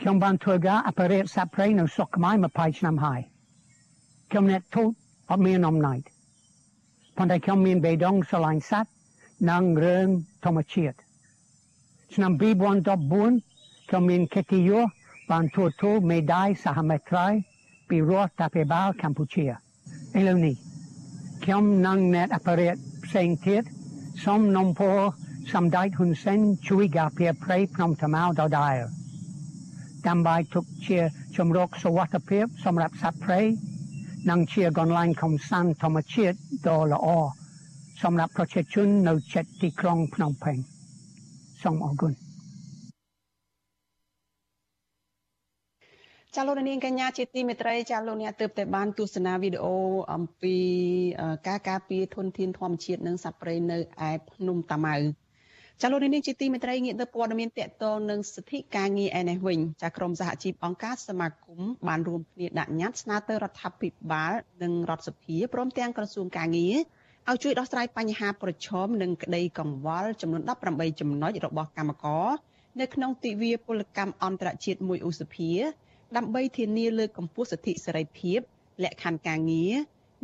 [0.00, 3.20] ខ្ញុំបានធ្វើការអបរិយសព្រៃនៅស្រុកខ្មែរ20ឆ្នាំហើយ
[4.30, 4.90] ខ្ញុំអ្នកទូត
[5.30, 5.98] អត់មានអំណាច
[7.16, 8.92] ប៉ុន្តែខ្ញុំមានបេដងស្រឡាញ់សត្វ
[9.50, 10.06] និងរឿង
[10.44, 10.96] ធម្មជាតិ
[12.14, 12.32] ឆ្នាំ
[13.00, 14.86] 2014ខ្ញុំមានកិត្តិយស
[15.30, 17.26] បានទទួលមេដាយសហមេត្រី
[17.88, 19.44] ពីរដ្ឋាភិបាលកម្ពុជា
[20.18, 20.67] ឥឡូវនេះ
[21.44, 22.72] ខ្ញុំនឹងអ្នកអបរិយ
[23.04, 23.62] ផ្សេងទៀត
[24.24, 24.90] សូមនំពោ
[25.52, 28.76] សម្ដេចហ៊ុនសែនជួយការពារព្រៃភ្នំតាម៉ៅដដែល
[30.08, 30.98] ដើម្បីទុកជា
[31.36, 33.40] ជំរកសុវត្ថិភាពសម្រាប់សត្វព្រៃ
[34.30, 36.36] និងជាកន្លែងកំសាន្តធម្មជាតិ
[36.68, 37.06] ដ៏ល្អ
[38.02, 40.56] សម្រាប់ប្រជាជននៅជិតទីក្រុងភ្នំពេញ
[41.62, 42.27] សូមអរគុណ
[46.36, 49.76] ចាលោកនាងកញ្ញាជាទីមេត្រីចាលោកអ្នកទើបតែបានទស្សនាវីដេអូ
[50.14, 50.56] អំពី
[51.48, 54.96] ការការពារធនធានធម្មជាតិនិងសត្វព្រៃនៅឯភ្នំតាម៉ៅ
[55.82, 66.76] ចាលោកនាងជាទីមេត្រីងាកទៅព័ត៌មានតកតងនឹងសិទ្ធិការងារឯនេះវិញចាក្រមសហជីពអង្គការសមាគមបានរួមគ្នាដាក់ញត្តិស្នើទៅរដ្ឋាភិបាលនិងរដ្ឋសភាព្រមទាំងក្រសួងការងារ
[67.28, 72.28] ឲ្យជួយដោះស្រាយបញ្ហាប្រឈមនិងក្តីកង្វល់ចំនួន18ចំណុចរបស់កម្មករ
[72.80, 75.52] នៅក្នុងទិវាពលកម្មអន្តរជាតិមួយឧសភា
[76.16, 78.38] ដើម្បីធានាលើកកម្ពស់សិទ្ធិសេរីភាព
[78.82, 79.74] លក្ខខណ្ឌការងារ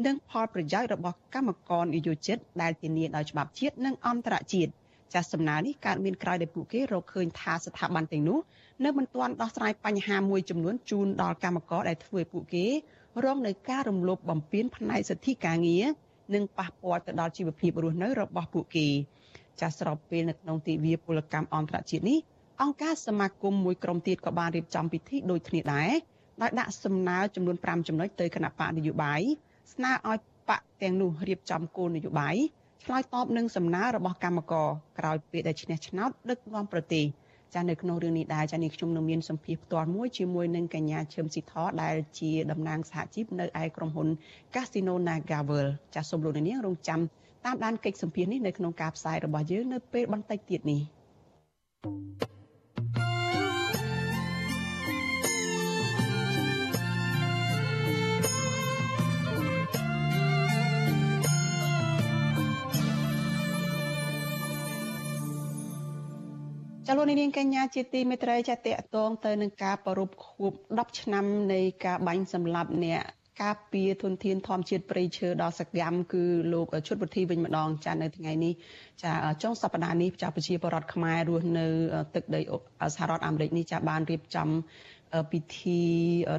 [0.07, 4.71] និងផលប្រយោជន៍របស់កម្មករនិយោជិតដែលធានាដោយច្បាប់ជាតិនិងអន្តរជាតិ
[5.15, 8.39] ចាស់សំណើនេះកើតមានក្រោយដែលពួកគេរកឃើញថាស្ថាប័នទាំងនោះ
[8.85, 12.67] នៅមិនទាន់ដោះស្រាយបញ្ហាមួយចំនួនជូនដល់កម្មករដែលធ្វើឲ្យពួកគេ
[13.25, 15.85] រងនឹងការរំលោភបំពានផ្នែកសិទ្ធិការងារ
[16.35, 18.89] និងប៉ះពាល់ទៅដល់ជីវភាពរស់នៅរបស់ពួកគេ
[19.61, 22.19] ចាស់ស្របពេលនៅក្នុងទិវាពលកម្មអន្តរជាតិនេះ
[22.63, 25.91] អង្គការសមាគមមួយក្រុមទៀតក៏បានរៀបចំពិធីដូចគ្នាដែរ
[26.43, 29.21] ដោយដាក់សំណើចំនួន5ចំណុចទៅគណៈបកនយោបាយ
[29.73, 32.37] ស្នើឲ្យបកទាំងនោះរៀបចំគោលនយោបាយ
[32.85, 37.05] ឆ្លើយតបនឹងសំណើរបស់កម្មករក្រោយពេលដែលឈ្នះឆ្នោតដឹកនាំប្រទេស
[37.55, 44.09] ចានៅក្នុងរឿងនេះដែរចានេះខ្ញុំនឹងមានសម្ភារផ្ទាល់មួយជាមួយនឹងកញ្ញាឈឹមស៊ីធដែលជាតំណាងសហជីពនៅឯក្រុមហ៊ុន
[44.55, 47.01] Casino Nagavel ចាសូមលោកនាងរងចាំ
[47.45, 50.83] តាមដានកិច្ចសម្ភារនេះនៅក្នុងការផ្សាយរបស់យើងនៅពេលបន្តិចទៀតនេះ
[51.85, 52.34] thank you
[66.89, 73.03] ចលនានាងកញ្ញាជាទីមេត្រីចាតតតងទៅនឹងការប្រ rup ខួប10ឆ្នាំនៃការបាញ់សម្លាប់អ្នក
[73.43, 78.53] ការពារធនធានធម្មជាតិព្រៃឈើដល់សកម្មគឺលោកឈុតវុធីវិញម្ដងចានៅថ្ងៃនេះ
[79.03, 81.67] ចាចុងសប្តាហ៍នេះចាប្រជាពលរដ្ឋខ្មែររស់នៅ
[82.15, 82.41] ទឹកដី
[82.97, 84.49] សហរដ្ឋអាមេរិកនេះចាបានរៀបចំ
[85.33, 85.81] ពិធី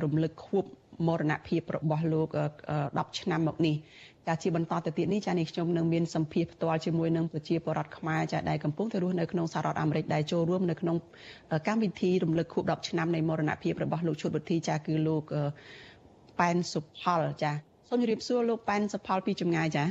[0.03, 0.63] រំលឹកខួប
[1.08, 2.27] មរណភាពរបស់លោក
[2.73, 3.75] 10ឆ្នាំមកនេះ
[4.27, 10.97] ចាជាបន្តទៅទៀតនេះចានេះខ្ញុំនឹងមានសម្ភារផ្ទាល់ជាមួយនឹងប្រជាពលរដ្ឋខ្មែរចាដែលកំពុងទៅរស់នៅក្នុងសហរដ្ឋអាមេរិកដែលចូលរួមនៅក្នុង
[11.67, 15.23] កម្មវិធីរំលឹកខួប10ឆ្នាំនៃមរណភាពរបស់លោកឈុតវុធីចាគឺលោក
[16.39, 17.52] ប៉ែនសុផលចា
[17.88, 19.86] សូមជម្រាបសួរលោកប៉ែនសុផលពីចម្ងាយចា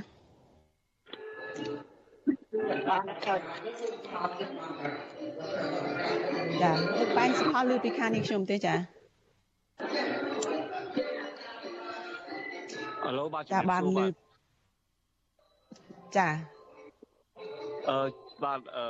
[6.63, 8.75] ចាលោកប៉ែនសុផលលើពីខាងនេះខ្ញុំទេចា
[13.05, 14.07] ហៅឡូបាទចាបានលើ
[16.17, 16.29] ចា
[17.89, 17.99] អឺ
[18.43, 18.87] បាទអឺ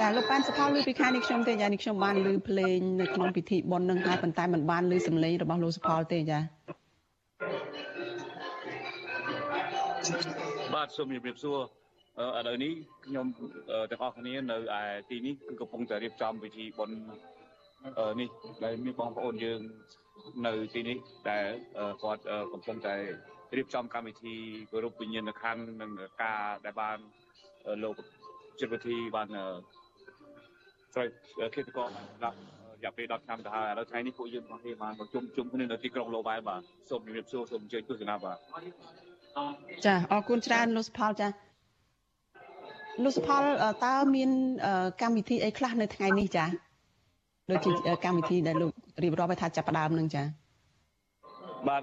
[0.00, 6.38] ចាលោកប៉ាន់សផលលើពីខាងនេះខ្ញុំទេចានេះខ្ញុំបានលើភ្លេងនៅក្នុងពិធីបុណ្យនឹងហើយប៉ុន្តែមិនបានលើសំឡេងរបស់លោកសផលទេចា
[10.74, 11.58] បាទសូមជម្រាបសួរ
[12.38, 12.72] ឥឡូវនេះ
[13.06, 13.26] ខ្ញុំ
[13.90, 16.96] ទាំងអស់គ្នានៅឯទីនេះគឺកំពុងតែរៀបចំពិធីបុណ្យ
[18.20, 18.28] នេះ
[18.64, 19.60] ដែលមានបងប្អូនយើង
[20.46, 20.96] នៅទីនេះ
[21.30, 21.46] ដែល
[22.02, 22.94] គាត់កំពុងតែ
[23.56, 24.34] រៀបចំកម្មវិធី
[24.70, 25.90] គោរពវិញ្ញាណក្ខន្ធនិង
[26.22, 26.98] ការដែលបាន
[27.84, 27.96] លោក
[28.60, 29.28] ចិត្តវិធីបាន
[30.96, 31.08] ត្រូវ
[31.56, 31.90] គិតកង
[32.24, 32.36] ដាក់
[32.76, 38.36] រយៈពេល10ឆ្នាំទៅហើយឥឡូវថ្ងៃនេះពួកយើងទាំងគ្នាបានប្រជុំជុំគ្នានៅទីក្រុងឡូវែលបាទសូមជម្រាបសួរសូមអញ្ជើញទស្សនាបាទ
[39.86, 41.28] ចាអរគុណច្រើនលោកសផលចា
[43.04, 43.42] លោកសផល
[43.84, 44.30] តើមាន
[45.02, 46.44] កម្មវិធីអីខ្លះនៅថ្ងៃនេះចា
[47.50, 47.72] ដូចជា
[48.04, 48.70] កម្មវិធីដែលលោក
[49.04, 50.22] រៀបរាប់ឲ្យថាចាប់ផ្ដើមនឹងចា
[51.68, 51.82] បាទ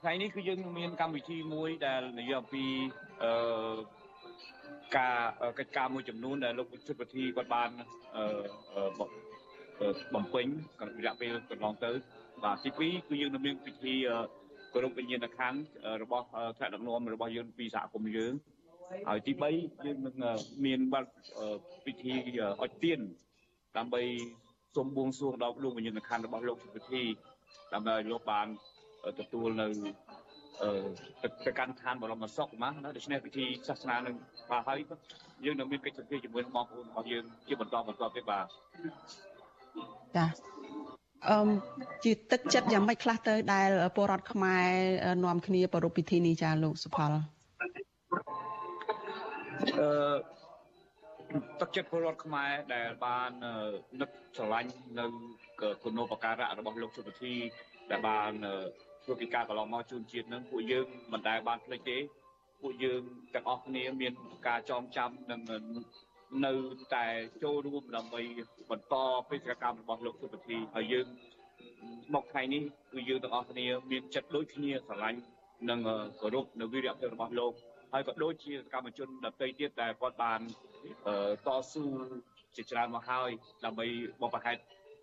[0.00, 2.64] ថ្ងៃនេះគឺយើងមានកម្មវិធីមួយដែលនិយាយអំពី
[3.22, 3.32] អឺ
[4.96, 5.14] ការ
[5.58, 7.70] កិច្ចការមួយចំនួនដែលលោកជិតវិធីគាត់បាន
[8.16, 10.46] អឺបំពេញ
[10.78, 11.90] ក្នុងរយៈពេលកន្លងទៅ
[12.44, 13.94] បាទទី2គឺយើងនឹងមានពិធី
[14.72, 15.58] គោរពវិញ្ញាណក្ខន្ធ
[16.02, 16.26] របស់
[16.58, 18.32] ថ្នាក់ដឹកនាំរបស់យើងពីសហគមន៍យើង
[19.08, 20.14] ហើយទី3យើងនឹង
[20.64, 21.10] មានបាត់
[21.86, 22.12] ពិធី
[22.62, 23.00] អុជទៀន
[23.76, 24.02] ដើម្បី
[24.76, 27.02] សូមបួងសួងដល់លោកវិញ្ញាណក្ខន្ធរបស់លោកសុធី
[27.72, 28.46] ដើម្បីឲ្យលោកបាន
[29.20, 29.66] ទទួលនៅ
[31.46, 34.14] ទៅកាន់ឋានបរមសុខណាដូច្នេះពិធីសាសនានឹង
[34.50, 34.78] បាទហើយ
[35.44, 38.46] យើងនឹងមានកិច្ចសន្យាជាមួយបងប្អូនរបស់យើងជាបន្តបន្តទៀតបាទ
[40.16, 40.26] ចា
[41.28, 41.38] អឺ
[42.04, 44.70] ជាទឹកចិត្តយ៉ាងម៉េចខ្លះទៅដែលពលរដ្ឋខ្មែរ
[45.24, 47.12] នាំគ្នាប្រារព្ធពិធីនេះចាលោកសុផល
[49.80, 50.16] អឺ
[51.60, 53.30] ទឹកចិត្តពលរដ្ឋខ្មែរដែលបាន
[54.00, 55.06] នឹកស្រឡាញ់នៅ
[55.84, 57.34] គុណូបការៈរបស់លោកសុភធី
[57.90, 58.32] ដែលបាន
[59.04, 61.98] ធ្វើពីការកន្លងមកជូនជាតិនឹងពួកយើងមិនដែលបានភ្លេចទេ
[62.60, 63.02] ពួកយើង
[63.34, 64.12] ទាំងអស់គ្នាមាន
[64.48, 65.40] ការចងចាំនិង
[66.46, 66.52] នៅ
[66.94, 67.06] តែ
[67.42, 68.22] ចូលរួមដើម្បី
[68.70, 68.94] បន្ត
[69.28, 71.06] បេសកកម្មរបស់លោកសុភធីហើយយើង
[72.14, 72.62] មកថ្ងៃនេះ
[72.92, 75.20] គឺយើងទាំងអស់គ្នាមានចិត្តដូចគ្នាស្រឡាញ់
[75.70, 75.78] និង
[76.20, 77.52] គោរពនៅវីរភាពរបស់លោក
[77.92, 80.40] ហើយក៏ដូចជាសកម្មជនដទៃទៀតដែលគាត់បាន
[81.46, 81.84] តស៊ូ
[82.56, 83.30] ជាច្រើនមកហើយ
[83.64, 83.86] ដើម្បី
[84.22, 84.58] បបផែត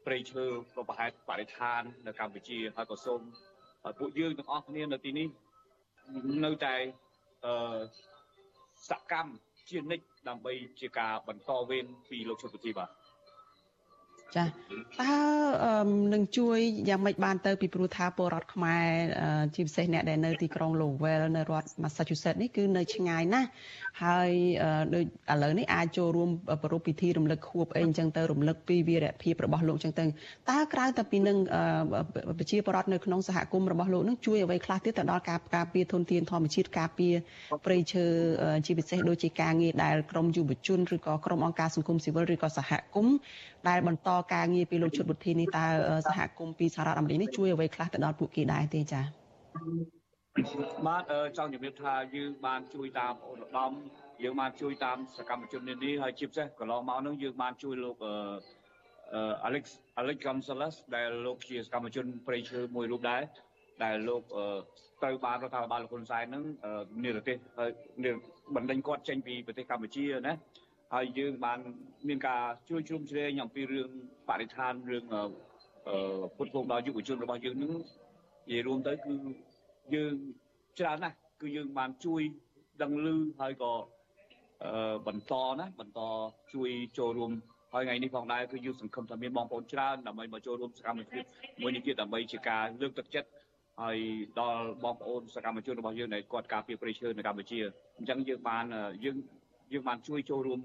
[0.05, 0.45] ព្រៃឈើ
[0.77, 3.21] បបផែតបរិស្ថាននៅកម្ពុជាហើយក៏សូម
[3.99, 5.27] ពួកយើងទាំងអស់គ្នានៅទីនេះ
[6.45, 6.75] នៅតែ
[7.45, 7.53] អឺ
[8.89, 9.31] សកម្ម
[9.69, 12.89] ជានិច្ចដើម្បីជាការបន្តវេនពីលោកឈុតពធីបាទ
[14.35, 15.15] ចាតើ
[16.13, 16.57] នឹងជួយ
[16.89, 18.87] យ៉ាងម៉េចបានទៅពីព្រោះថាពលរដ្ឋខ្មែរ
[19.55, 23.49] ជាពិសេសអ្នកដែលនៅទីក្រុង Lowell នៅរដ្ឋ Massachusetts នេះគឺនៅឆ្ងាយណាស់
[24.03, 24.29] ហើយ
[24.93, 26.29] ដូចឥឡូវនេះអាចចូលរួម
[26.63, 30.05] ប្រពៃពិធីរំលឹកខួបអីអញ្ចឹងទៅរំលឹកពីវីរភាពរបស់លោកអញ្ចឹងទៅ
[30.49, 31.37] តើក្រៅតែពីនឹង
[32.39, 37.13] ប្រជាពលរដ្ឋនៅក្នុងសហគមន៍របស់លោកនឹងជួយអ្វីខ្លះទៀតទៅដល់ការការពារធនធានធម្មជាតិការពារ
[37.65, 38.05] ព្រៃឈើ
[38.65, 43.15] ជាពិសេសដូចជាការងារដែលក្រមយុវជនឬក៏ក្រមអង្គការសង្គមស៊ីវិលឬក៏សហគមន៍
[43.69, 45.65] ដែលបន្តការងារពីលោកឈុតបុទ្ធីនេះតើ
[46.09, 50.00] សហគមន៍ពីសហរដ្ឋអាមេរិកនេះជួយអ្វីខ្លះទៅដល់ពួកគេដែរទេចា៎
[50.87, 51.03] បាទ
[51.37, 53.71] ចង់ជម្រាបថាយើងបានជួយតាមឧត្តម
[54.23, 58.13] យើងបានជួយតាមសកម្មជននេះហើយជាពិសេសកន្លងមកនោះយើងបានជួយលោកអឺ
[59.47, 59.63] Alex
[60.01, 63.21] Alex Gonzalez ដែលលោកជាសកម្មជនប្រៃឈើមួយរូបដែរ
[63.83, 64.23] ដែលលោក
[65.01, 66.43] ត្រូវបានរដ្ឋាភិបាលលោកហ៊ុនសែននឹង
[67.05, 67.71] និរទេសហើយ
[68.55, 70.35] បណ្ដេញគាត់ចេញពីប្រទេសកម្ពុជាណា
[70.93, 71.59] ហើយយើងបាន
[72.07, 73.89] មានការជួយជ្រោមជ្រែងអំពីរឿង
[74.29, 75.05] បរិស្ថានរឿង
[76.37, 77.73] ពុទ្ធគោដល់យុវជនរបស់យើងនឹង
[78.47, 79.13] និយាយរួមទៅគឺ
[79.95, 80.15] យើង
[80.79, 82.21] ច្រើនណាស់គឺយើងបានជួយ
[82.81, 83.07] ដឹងឮ
[83.39, 83.73] ហើយក៏
[85.07, 85.99] បន្តណាបន្ត
[86.53, 87.31] ជួយចូលរួម
[87.73, 91.23] ហើយថ្ងៃនេះផងដែរគឺយើងសង្ឃឹមថាមានបងប្អូនច្រើនដើម្បីមកចូលរួមសកម្មភាព
[91.61, 93.29] មួយនេះទៀតដើម្បីជាការលើកទឹកចិត្ត
[93.81, 93.97] ហើយ
[94.39, 97.59] ដល់បងប្អូនសកម្មជនរបស់យើងដែលគាត់ការពារព្រៃឈើនៅកម្ពុជា
[97.97, 98.65] អញ្ចឹងយើងបាន
[99.05, 99.17] យើង
[99.73, 100.59] យើងបានជួយចូលរួម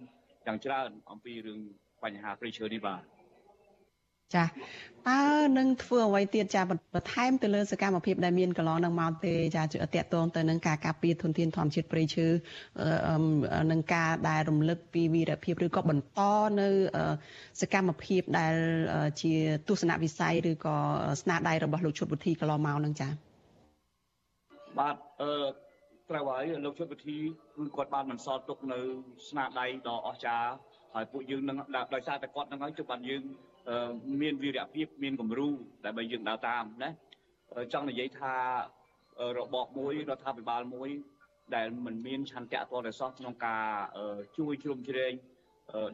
[0.46, 1.60] យ៉ាងច្រើនអំពីរឿង
[2.02, 3.15] បញ្ហាព្រៃឈើនេះបាទ
[4.34, 5.22] ចាតើ
[5.58, 12.26] នឹងធ្វើអ្វីទៀតចាបន្ថែមទៅលើសកម្មភាពដែលមានកន្លងនឹងមកទេចាជឿតកតងទៅនឹងការការពារធនធានធម្មជាតិព្រៃឈើ
[13.70, 16.20] នឹងការដែលរំលឹកពីវីរភាពឬក៏បន្ត
[16.60, 16.68] នៅ
[17.60, 18.54] សកម្មភាពដែល
[19.22, 19.32] ជា
[19.68, 20.76] ទស្សនវិស័យឬក៏
[21.22, 23.08] ស្នាដៃរបស់លោកឈុតវុធីកន្លងមកនឹងចា
[24.78, 25.30] បាទអឺ
[26.10, 27.16] ត្រូវហើយលោកឈុតវិធី
[27.56, 28.78] គឺគាត់បានបន្សល់ទុកនៅ
[29.28, 30.50] ស្នាដៃដ៏អស្ចារ្យ
[30.94, 31.56] ហើយពួកយើងនឹង
[31.94, 33.22] ដោយសារតែគាត់នឹងហើយជួបបានយើង
[34.22, 35.48] មានវីរភាពមានគំរូ
[35.86, 36.90] ដើម្បីយើងដើរតាមណា
[37.72, 38.34] ចង់និយាយថា
[39.38, 40.90] របបមួយរដ្ឋាភិបាលមួយ
[41.54, 43.66] ដែលមិនមានឆន្ទៈតរសោះក្នុងការ
[44.38, 45.12] ជួយជ្រោមជ្រែង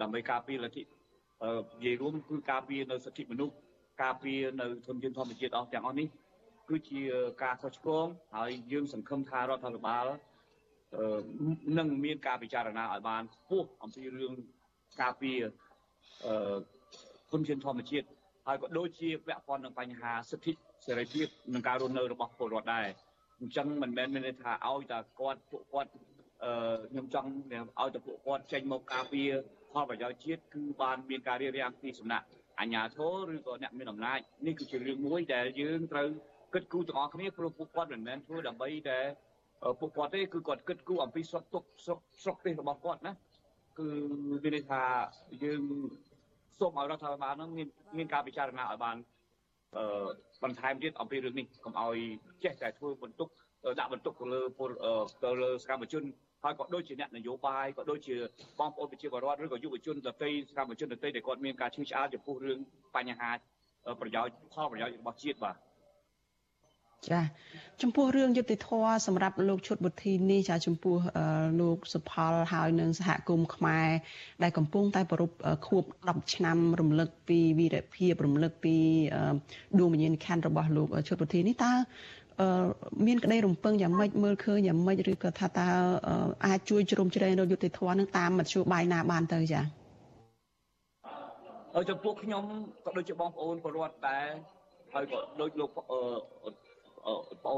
[0.03, 3.55] ដើម្បីការពារលទ្ធិនិយាយរួមគឺការពារនៅសិទ្ធិមនុស្ស
[4.03, 6.09] ការពារនៅធនធានធម្មជាតិអស់ទាំងអស់នេះ
[6.69, 7.03] គឺជា
[7.43, 8.07] ការខុសឆ្គង
[8.37, 10.07] ហើយយើងសង្ឃឹមថារដ្ឋាភិបាល
[11.79, 14.33] នឹងមានការពិចារណាឲ្យបានខ្ពស់អំពីរឿង
[15.03, 15.41] ការពារ
[17.33, 18.07] ធនធានធម្មជាតិ
[18.47, 20.53] ហើយក៏ដូចជាពាក់ព័ន្ធនឹងបញ្ហាសិទ្ធិ
[20.87, 22.87] សេរីភាពនិងការរស់នៅរបស់ពលរដ្ឋដែរ
[23.41, 25.91] អញ្ចឹងមិនមែនមានន័យថាឲ្យតែគាត់ពួកគាត់
[26.45, 27.29] អឺខ្ញុំចង់
[27.81, 29.31] ឲ្យតែពួកគាត់ចេញមកការពារ
[29.73, 32.27] ផលប្រយោជន៍ជាតិគឺបានមានការរៀបរៀងពីសំណាក់
[32.61, 36.09] អាជ្ញាធរឬក៏អ្នកមានអំណាចនេះគឺជារឿងមួយដែលយើងត្រូវ
[36.55, 38.99] គិតគូរទាំងអស់គ្នាព្រោះពួកគាត់មិនមែនធ្វើដើម្បីតែ
[39.81, 43.13] ពួកគាត់ទេគឺគាត់គិតគូរអំពីស្រុកទុកស្រុកស្រុកទេសរបស់គាត់ណា
[43.79, 43.89] គឺ
[44.43, 44.83] មានន័យថា
[45.45, 45.63] យើង
[46.63, 48.97] សូមឲ្យរដ្ឋាភិបាលនឹងមានមានការពិចារណាឲ្យបាន
[49.77, 50.07] អឺ
[50.43, 51.97] បន្ថែមទៀតអំពីរឿងនេះកុំឲ្យ
[52.45, 53.29] ចេះតែធ្វើបន្ទុក
[53.79, 54.71] ដាក់បន្ទុកទៅលើពល
[55.25, 56.03] ទៅលើសកម្មជន
[56.43, 58.17] ហើយក៏ដូចជាអ្នកនយោបាយក៏ដូចជា
[58.61, 62.59] បងប្អូនប្រជាពលរដ្ឋឬក៏យុវជនដទៃសកម្មជនដទៃដែលគាត់មានការឈឺឆ្អាលចំពោះរឿង
[62.97, 63.31] បញ្ហា
[64.01, 65.57] ប្រយោជន៍ផលប្រយោជន៍របស់ជាតិបាទ
[67.11, 67.21] ចា
[67.83, 68.69] ចំពោះរឿងយុតិធធ
[69.07, 70.97] សម្រាប់លោកឈុតបុទ្ធីនេះចាចំពោះ
[71.61, 73.89] លោកសុផលហើយនឹងសហគមន៍ខ្មែរ
[74.43, 75.31] ដែលកំពុងតែប្រព
[75.67, 78.77] ខួប10ឆ្នាំរំលឹកពីវីរភាពរំលឹកពី
[79.79, 81.73] ដួងវិញ្ញាណក្ខន្ធរបស់លោកឈុតបុទ្ធីនេះតើ
[83.07, 85.69] មានក្តីរំពឹងយ៉ាងម៉េចមើលឃើញយ៉ាងម៉េចឬក៏ថាតើ
[86.47, 89.61] អាចជួយជ្រោមជ្រែងរកយុតិធធនឹងតាមមធ្យោបាយណាបានទៅចា
[91.91, 92.45] ចំពោះខ្ញុំ
[92.85, 94.29] ក៏ដូចជាបងប្អូនពលរដ្ឋដែរ
[94.95, 95.71] ហើយក៏ដូចលោក
[97.07, 97.07] ប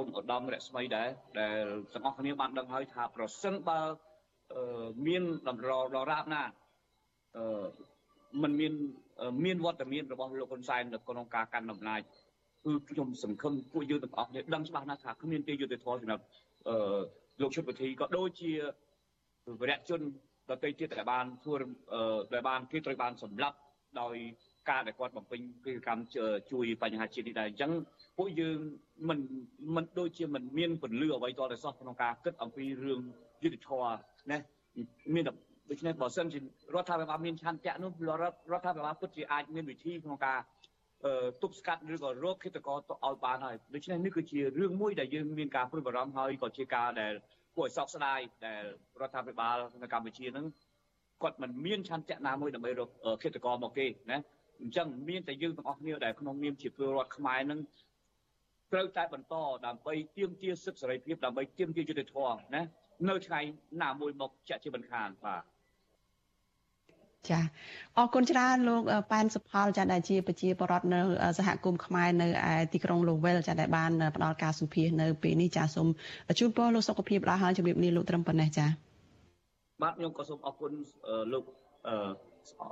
[0.01, 1.09] ងឧត្តមរស្មីដែរ
[1.41, 3.81] ដែលទាំងអស់គ្នាបានដឹងហើយថាប្រសិនបើ
[5.07, 6.43] មានតម្រដរាបណា
[7.37, 7.67] អឺ
[8.43, 8.73] มันមាន
[9.45, 12.01] មានវត្តមានរបស់លោកហ៊ុនសែននៅក្នុងការកាន់អំណាច
[12.65, 16.25] គឺខ្ញុំសង្ឃឹមពួកយើងទាំងអស់គ្នាដឹងច្បាស់ណាស់ថាគ្មានទេយុទ្ធធម៌សម្រាប់
[16.69, 16.99] អឺ
[17.41, 18.53] លោកឈុតវិធីក៏ដូចជា
[19.61, 20.01] វរៈជន
[20.51, 21.57] ដទៃទៀតដែលបានធ្វើ
[22.35, 23.57] ដែលបានគេត្រូវបានសម្លាប់
[24.01, 24.17] ដោយ
[24.71, 26.03] ការដែលគាត់បំពេញកិច្ចកម្ម
[26.51, 27.73] ជួយបញ្ហាជាតិនេះដែរអញ្ចឹង
[28.19, 28.59] ពួកយើង
[29.09, 29.19] មិន
[29.77, 33.01] មិនដូចជាមិនមានពលឺអ្វីតតែសោះក្នុងការគិតអំពីរឿង
[33.43, 33.85] យុទ្ធធរ
[34.31, 34.39] ណា
[35.15, 35.25] មាន
[35.71, 37.91] ដូច្នេះបើសិនជារដ្ឋាភិបាលមានឆន្ទៈនោះ
[38.53, 40.39] រដ្ឋាភិបាលពិតជាអាចមានវិធីក្នុងការ
[41.43, 47.13] ទប់ស្កាត់ឬក៏រកឃាតករទៅឲ្យបានហើយដូច្នេះនេះគឺជារឿងមួយដែលយើងមានការព្រួយបារម្ភហើយក៏ជាការដែល
[47.57, 48.63] គួរឲ្យសោកស្ដាយដែល
[49.01, 50.47] រដ្ឋាភិបាលនៅកម្ពុជានឹង
[51.23, 52.89] គាត់មិនមានឆន្ទៈណាមួយដើម្បីរក
[53.23, 54.19] ឃាតករមកគេណា
[54.61, 57.61] អញ្ចឹងមានតែយើងទាំងអស់គ្នាដែលក្នុងនាមជាពលរដ្ឋខ្មែរនឹង
[58.73, 59.35] ត្រូវតែបន្ត
[59.67, 62.63] ដើម្បីទាមទារសិទ្ធិសេរីភាពដើម្បីទាមទារយុត្តិធម៌ណា
[63.09, 63.41] នៅថ្ងៃ
[63.83, 65.43] ណាមួយមកជាក់ជាមិនខានបាទ
[67.31, 67.41] ចា
[67.97, 71.01] អរគុណច្រើនលោកប៉ែនសុផលចាដែលជាប្រជាពលរដ្ឋនៅ
[71.39, 75.89] សហគមន៍ខ្មែរនៅឯទីក្រុងលូវែលចាដែលបានផ្ដល់ការសម្ភាសនៅពេលនេះចាសូម
[76.39, 78.67] ជូនពរលោកសុខភាពល្អហើយជម្រាបលាលោកត្រឹមប៉ុណ្ណេះចា
[79.83, 80.73] បាទខ្ញុំក៏សូមអរគុណ
[81.33, 81.45] លោក
[82.61, 82.65] អ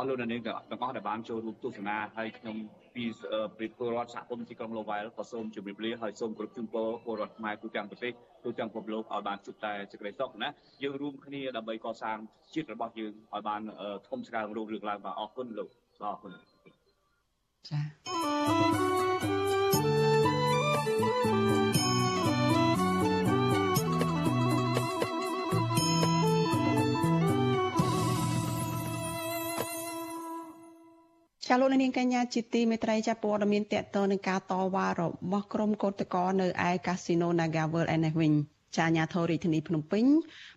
[0.00, 2.56] ស់លោកអ្នកនាងទាំងអស់ដែលបានចូលរួមទស្សនាហើយខ្ញុំ
[2.94, 3.04] ពី
[3.58, 8.12] ពីពលរដ្ឋសហគមន៍ទីក្រុងលូវែលក៏សូមជម្រាបលាហើយសូមគោរពជូនពរពលរដ្ឋខ្មែរទូទាំងប្រទេស
[8.44, 10.48] ទូទាំងពិភពលោកឲ្យបានជួបតែសេចក្តីសុខណា
[10.82, 12.18] យើងរួមគ្នាដើម្បីកសាង
[12.54, 13.62] ជាតិរបស់យើងឲ្យបាន
[14.08, 15.68] ធំស្កើងរុងរឿងឡើងបាទអរគុណលោក
[16.02, 16.30] អរគុណ
[17.68, 18.91] ចា
[31.54, 38.32] ចាលោកនាងកញ្ញាជាទីមេត្រីចាព័ត៌មានតកតនឹងការតវ៉ារបស់ក្រុមកោតក្រនៅឯកាស៊ីណូ Naga World ឯនេះវិញ
[38.76, 40.04] ចាអាញាធររាជធានីភ្នំពេញ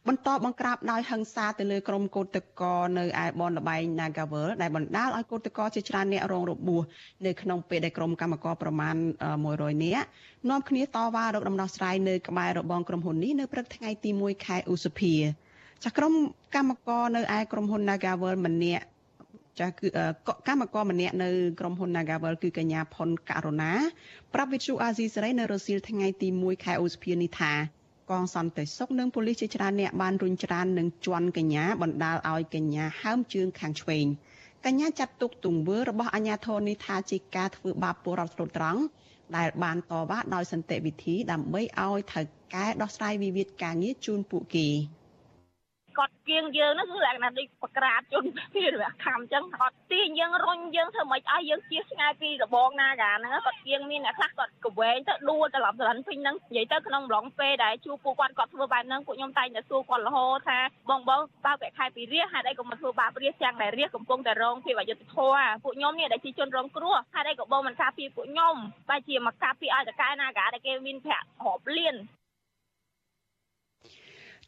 [0.07, 6.83] បន្តបង្ក្រាបដោយហិង្សាទៅលើក្រុមកោតក្រនៅឯបនលបែង Naga World ដែលបណ្ដាលឲ្យកោតក្រជាច្រើនអ្នករងរបួស
[7.25, 8.95] នៅក្នុងពេលដែលក្រុមកម្មករប្រមាណ
[9.39, 10.07] 100នាក់
[10.49, 15.15] នាំគ្នាតវ៉ារកដំណោះស្រាយនៅក្បែររបងក្រុមហ៊ុននេះនៅព្រឹកថ្ងៃទី1ខែឧសភា
[15.83, 16.13] ចាក្រុម
[16.55, 18.85] កម្មករនៅឯក្រុមហ៊ុន Naga World ម្នាក់
[19.59, 19.87] ចាគឺ
[20.47, 23.73] កម្មករម្នាក់នៅក្រុមហ៊ុន Nagavel គឺកញ្ញាផុនករណា
[24.33, 27.53] ប្រាប់វិទ្យុអាស៊ីសេរីនៅរសៀលថ្ងៃទី1ខែឧសភានេះថា
[28.11, 34.05] កងសន្តិសុខនិងប៉ូលីសជាច្រើនអ្នកបានរុញច្រាននឹងជន់កញ្ញាបណ្ដាលឲ្យកញ្ញាហើមជើងខាងឆ្វេង
[34.65, 38.81] កញ្ញាចាត់ទុកទង្វើរបស់អាជ្ញាធរនេះថាជាការធ្វើបាបពលរដ្ឋស្លូតត្រង់
[39.37, 42.21] ដែលបានតវ៉ាដោយសន្តិវិធីដើម្បីឲ្យថៅ
[42.55, 44.67] កែដោះស្រាយវិវាទការងារជូនពួកគេ។
[45.97, 68.55] គាត់គៀងយើងហ្នឹងគឺលក្ខណៈដូចបក្រាបជនពីរវខំអញ្ចឹងគាត់ទាញយើងរុញយើងធ្វើម៉េចឲ្យយើងជៀសឆ្ងាយពីរបងណាកាហ្នឹងគាត់គៀងមានអ្នកខ្លះគាត់កវែងទៅដួលត្រឡប់ត្រឡិនពេញហ្នឹងនិយាយទៅក្នុងម្លងពេលដែលជួបពួកគាត់គាត់ធ្វើបែបហ្នឹងពួកខ្ញុំតែងតែសួរគាត់រហូតថាបងបងបើកខែពីរះហេតុអីក៏មិនធ្វើបាបរះទាំងដែលរះកំពុងតែរងភាពអយុត្តិធម៌ពួកខ្ញុំនេះដែលជាជនរងគ្រោះហេតុអីក៏បងមិនការពារពួកខ្ញុំ
[68.89, 71.95] បែរជាមកការពារឲ្យតកែណាកាដែលគេមានប្រាក់រាប់លាន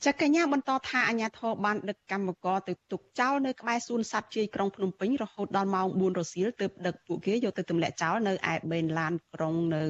[0.05, 9.85] ចកញ្ញាបន្តថាអាញាធរបានដឹកកម្មករទៅទុកចោលនៅក្បែរសួនសត្វជ័យក្រុងភ្នំពេញរហូតដល់ម៉ោង4រសៀលទើបដឹកពួកគេយកទៅទម្លាក់ចោលនៅឯបេនឡានក្រុងនៅ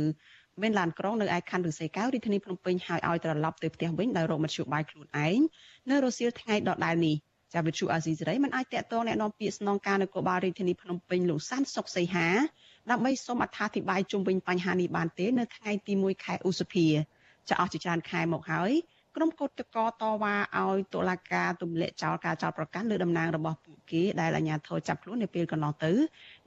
[0.60, 5.38] បេនឡានក្រុងនៅឯខណ្ឌឫស្សីកែវរាជធានីភ្នំពេញហើយឲ្យត្រឡប់ទៅផ្ទះវិញដោយរកមធ្យោបាយខ្លួនឯង
[5.90, 7.16] នៅរសៀលថ្ងៃដដែលនេះ
[7.54, 12.28] ចាវិទ្យុអាស៊ីសេរីមិនអាចតាក់ទងแนะនាំពាក្យស្នងការនគរបាលរាជធានីភ្នំពេញលោកសាន់សុកសីហា
[12.90, 16.86] ដើម្បីសូមអត្ថាធិប្បាយជុំវិញបញ្ហានេះបានទេនៅថ្ងៃទី1ខែឧសភា
[17.48, 18.72] ចាអស់ជាច្រើនខែមកហើយ
[19.19, 25.91] ក្រុមកោតតកតវ៉ាឲ្យតុលាការទម្លាក់ចោលការចោទប្រកាន់លើតំណែងរបស់ពួកគេដែលអាជ្ញាធរចាប់ខ្លួននៅពេលកន្លងទៅ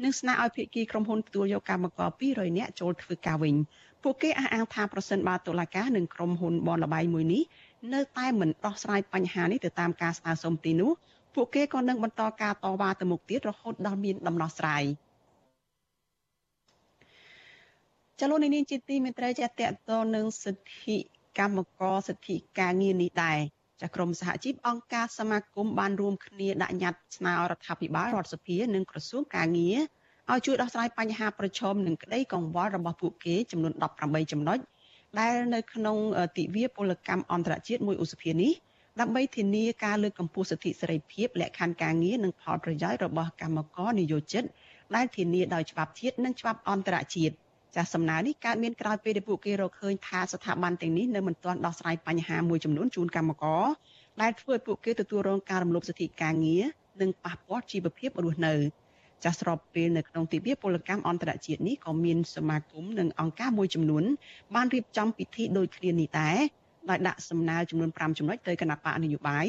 [0.02, 3.54] និងស្នើឲ្យភាគីក្រុមហ៊ុនទទួលយកកម្មករ200នាក់ចូលធ្វើការវិញ
[4.02, 7.42] ពួកគេអះអាងថាប្រសិនបើតុលាការនិងក្រុមហ៊ុនបនលបៃមួយនេះ
[7.94, 10.90] នៅតែមិនដោះស្រាយបញ្ហានេះទៅតាមការស្នើសុំទីនោះ
[11.34, 14.84] ពួកគេក៏នឹងបន្តការតវ៉ាទៅមុខទៀតរហូតដល់មានដំណោះស្រាយ
[18.20, 20.98] ចលនានេះជាទីមេត្រីជាតកតនឹងសិទ្ធិ
[21.38, 23.38] កម្មករសិទ្ធិការងារនេះដែរ
[23.82, 29.78] ចាក្រមសហជីពអង្គការសមាគមបានរួមគ្នាដាក់ញត្តិស្នើរដ្ឋាភិបាលរដ្ឋសភានិងក្រសួងការងារ
[30.30, 34.58] ឲ្យជួយដោះស្រាយបញ្ហាប្រឈមនិងក្តីកង្វល់របស់ពួកគេចំនួន18ចំណុច
[35.20, 35.96] ដែលនៅក្នុង
[36.38, 38.52] ទិវាពលកម្មអន្តរជាតិមួយឧសភានេះ
[39.00, 44.44] ដើម្បីធានាការលើកកម្ពស់សិទ្ធិសេរីភាពលក្ខខណ្ឌការងារនិងផលប្រយោជន៍របស់កម្មករនិយោជិត
[44.94, 47.34] ដែលធានាដោយច្បាប់ជាតិនិងច្បាប់អន្តរជាតិ។
[47.76, 53.64] ចាស់សំណើនេះកើតមានក្រោយពេលដែលពួកគេរកឃើញថាស្ថាប័នទាំងនេះនៅមិនទាន់ដោះស្រាយបញ្ហាមួយចំនួនជូនកម្មករ
[54.22, 56.64] ដែលធ្វើឲ្យពួកគេទទួលរងការរំលោភសិទ្ធិការងារ
[57.00, 58.54] និងប៉ះពាល់ជីវភាពរស់នៅ
[59.24, 64.04] ចាស់ស្របពេលនៅក្នុងទិវាពលកម្មអន្តរជាតិនេះក៏មានសមាគមនិងអង្គការមួយចំនួន
[64.54, 66.38] បានរៀបចំពិធីដូចគ្នានេះដែរ
[66.90, 69.46] ដោយដាក់សំណើចំនួន5ចំណុចទៅគណៈបកនយោបាយ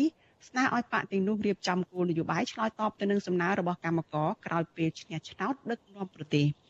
[0.48, 6.46] ស្នើឲ្យបកទាំងនោះរៀបចំគោលនយោបាយឆ្លើយតបទៅនឹងសំណើរបស់កម្មករក្រោយពេលឈ្នះឆ្នោតដឹកនាំប្រទេស។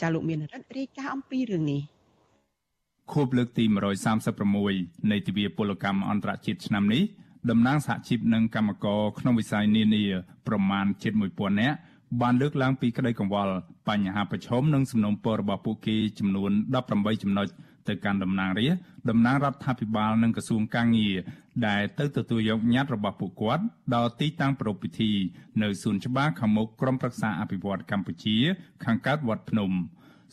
[0.00, 1.82] ចាលោកមានរិទ្ធរាយការណ៍អំពីរឿងនេះ
[3.12, 3.64] ខួបលើកទី
[4.36, 7.02] 136នៃទិវាពលកម្មអន្តរជាតិឆ្នាំនេះ
[7.50, 10.04] តំណាងសហជីពនិងកម្មករក្នុងវិស័យនានា
[10.46, 11.76] ប្រមាណជិត1000នាក់
[12.20, 13.54] បានលើកឡើងពីក្តីកង្វល់
[13.88, 16.50] បញ្ហាប្រឈមនិងសំណុំពររបស់ពួកគេចំនួន
[16.86, 17.48] 18ចំណុច
[17.88, 21.16] ទៅកាន់តំណាងរាស្ត្រតំណាងរដ្ឋាភិបាលនិងក្រសួងកាងារ
[21.66, 25.12] ដែលទៅទទួលយកញត្តិរបស់ពួកគាត់ដល់ទីតាំងប្រពៃពិធី
[25.62, 28.36] នៅសួនច្បារខាងមុខក្រុមប្រឹក្សាអភិវឌ្ឍកម្ពុជា
[28.84, 29.70] ខាងកើតវត្តភ្នំ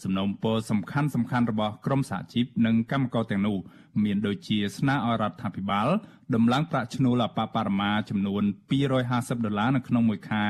[0.03, 3.57] សំណុំពរសំខាន់សំខាន់របស់ក្រមសហជីពនិងកម្មករទាំងនោះ
[4.03, 5.87] មានដូចជាស្នើឲ្យរដ្ឋាភិបាល
[6.35, 8.43] ដំឡើងប្រាក់ឈ្នួលអបបរមាចំនួន
[8.93, 10.47] 250ដុល្លារនៅក្នុងមួយខែ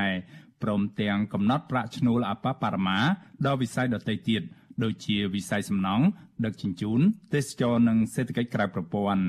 [0.63, 2.99] ព្រមទាំងកំណត់ប្រាក់ឈ្នួលអបបរមា
[3.45, 4.41] ដល់វិស័យដទៃទៀត
[4.83, 6.05] ដូចជាវិស័យសំណង់
[6.45, 6.99] ដឹកជញ្ជូន
[7.33, 9.23] ទេសចរនិងសេដ្ឋកិច្ចក្រៅប្រព័ន្ធ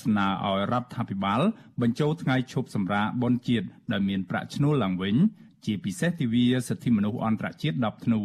[0.00, 1.40] ស្នើឲ្យរដ្ឋាភិបាល
[1.82, 5.16] បញ្ចូលថ្ងៃឈប់សម្រាកបុណ្យជាតិដែលមានប្រាក់ឈ្នួលឡើងវិញ
[5.66, 8.20] ជាពិសេសទិវាសិទ្ធិមនុស្សអន្តរជាតិ10ធ្នូ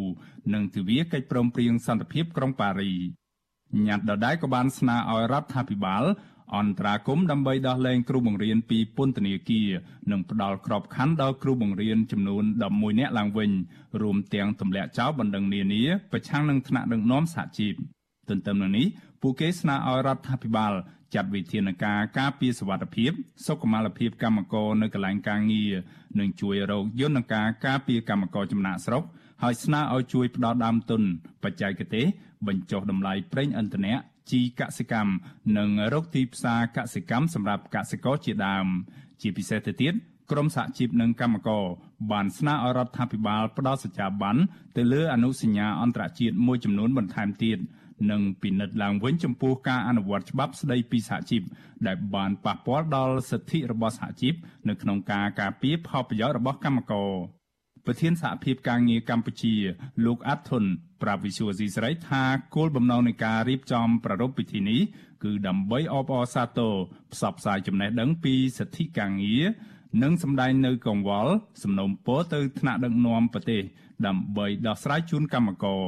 [0.53, 2.93] និងទិវាកិច្ចព្រមព្រៀងសន្តិភាពក្រុងប៉ារី
[3.87, 6.03] ញត្តិដដែលក៏បានស្នើឲ្យរដ្ឋាភិបាល
[6.55, 9.69] អន្តរាគមដើម្បីដោះលែងគ្រូបង្រៀនពីពន្ធនាគារ
[10.11, 13.51] និងផ្ដល់ក្របខ័ណ្ឌដល់គ្រូបង្រៀនចំនួន11នាក់ឡើងវិញ
[14.01, 17.73] រួមទាំងទម្លាក់ចោលបណ្ដឹងនានាប្រឆាំងនឹងថ្នាក់ដឹកនាំសហជីព
[18.29, 18.87] ទន្ទឹមនឹងនេះ
[19.21, 20.73] ពួកគេស្នើឲ្យរដ្ឋាភិបាល
[21.15, 23.11] ចាត់វិធានការការពារសវត្ថិភាព
[23.45, 25.73] សុខុមាលភាពកម្មករនៅកន្លែងការងារ
[26.19, 29.03] និងជួយរកយន្តការការពារកម្មករចំណាក់ស្រុក
[29.43, 31.01] ហើយស្នើឲ្យជួយផ្ដល់ដើមទុន
[31.43, 32.05] បច្ចេកទេស
[32.47, 33.95] បញ្ចុះតម្លៃប្រេងឥន្ធនៈ
[34.31, 35.13] ជីកសិកម្ម
[35.57, 38.67] និងរកទីផ្សារកសិកម្មសម្រាប់កសិករជាដើម
[39.21, 39.93] ជាពិសេសទៅទៀត
[40.31, 41.65] ក្រមសហជីពនិងកម្មករ
[42.11, 44.35] បានស្នើឲ្យរដ្ឋាភិបាលផ្ដល់សច្ចាប័ន
[44.77, 47.57] ទៅលើអនុសញ្ញាអន្តរជាតិមួយចំនួនបន្ថែមទៀត
[48.11, 51.41] និងពិនិត្យឡើងវិញចំពោះការអនុវត្តច្បាប់ស្តីពីសហជីព
[51.87, 54.33] ដែលបានប៉ះពាល់ដល់សិទ្ធិរបស់សហជីព
[54.67, 57.11] នៅក្នុងការការពារផលប្រយោជន៍របស់កម្មករ
[57.85, 59.55] ប្រធានសហភាពការងារកម្ពុជា
[60.05, 60.65] លោកអាត់ធុន
[61.01, 62.23] ប្រាប់វិសុវស៊ីស្រីថា
[62.55, 64.81] គោលបំណងនៃការរៀបចំប្រារព្ធពិធីនេះ
[65.23, 66.73] គឺដើម្បីអបអរសាទរ
[67.13, 69.43] ផ្សព្វផ្សាយចំណេះដឹងពីសិទ្ធិការងារ
[70.03, 71.33] និងសម្ដែងនៅកង្វល់
[71.63, 73.61] សំណូមពរទៅថ្នាក់ដឹកនាំប្រទេស
[74.07, 75.83] ដើម្បីដោះស្រាយជូនកម្មករ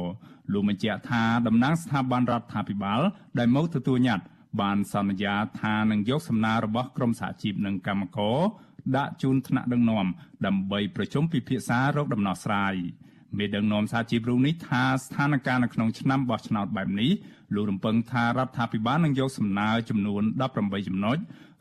[0.52, 3.00] លោកបញ្ជាក់ថាតំណាងស្ថាប័នរដ្ឋាភិបាល
[3.38, 4.26] ដែលមកទទួលញត្តិ
[4.60, 8.38] បានសន្យាថានឹងយកសំណើរបស់ក្រមសហជីពនិងកម្មករ
[8.96, 10.06] ដាក់ជូនថ្នាក់ដឹកនាំ
[10.46, 12.74] ដើម្បីប្រជុំពិភាក្សារោគដំណោះស្រាយ
[13.38, 17.10] មេដឹកនាំសហជីពរូបនេះថាស្ថានភាពនៅក្នុងឆ្នាំបោះឆ្នោតបែបនេះ
[17.54, 20.22] លោករំពឹងថារដ្ឋាភិបាលនឹងយកសំណើចំនួន
[20.54, 21.18] 18ចំណុច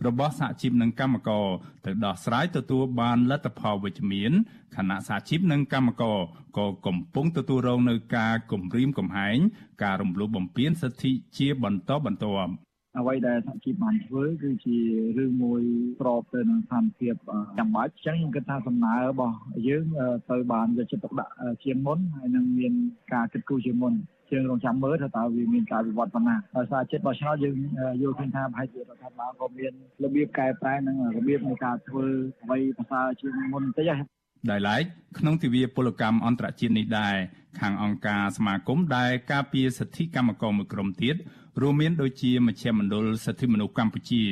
[0.08, 1.48] របស់សហជីពនិងកម្មករ
[1.86, 4.32] ទៅដោះស្រាយទទួលបានលទ្ធផលវិជ្ជមាន
[4.76, 6.18] ខណៈសហជីពនិងកម្មករ
[6.58, 9.38] ក៏កំពុងទទួលរងនឹងការគំរាមកំហែង
[9.84, 12.52] ការរំលោភបំពានសិទ្ធិជាបន្តបន្ទាប់
[12.98, 14.78] អ្វីដែលសហជីពបានធ្វើគឺជា
[15.18, 15.62] រឿងមួយ
[16.00, 17.16] ស្របទៅនឹងស្ថានភាព
[17.58, 19.36] ចាំបាច់អញ្ចឹងខ្ញុំគិតថាសំណើរបស់
[19.68, 19.84] យើង
[20.32, 21.34] ទៅបានយកចិត្តទុកដាក់
[21.64, 22.74] ជាងមុនហើយនឹងមាន
[23.14, 23.94] ការគិតគូរជាងមុន
[24.30, 27.56] ជាងរងចាំមើលថាតើវាមានការវិវត្តប៉ុណ្ណាដោយសារចិត្តបោះឆ្នោតយើង
[28.02, 29.74] យល់ឃើញថាប្រហែលជារដ្ឋាភិបាលក៏មាន
[30.04, 32.06] របៀបកែប្រែនិងរបៀបនៃការធ្វើ
[32.44, 34.08] អ្វីប្រសើរជាងមុនបន្តិចហ្នឹង
[34.52, 34.82] ដោយឡែក
[35.20, 37.16] ក្នុងទិវាពលកម្មអន្តរជាតិនេះដែរ
[37.60, 41.16] ខាងអង្គការសមាគមដែលការពារសិទ្ធិកម្មករមួយក្រុមទៀត
[41.62, 44.24] រួមមានដូចជាមជ្ឈមណ្ឌលសិទ្ធិមនុស្សកម្ពុជា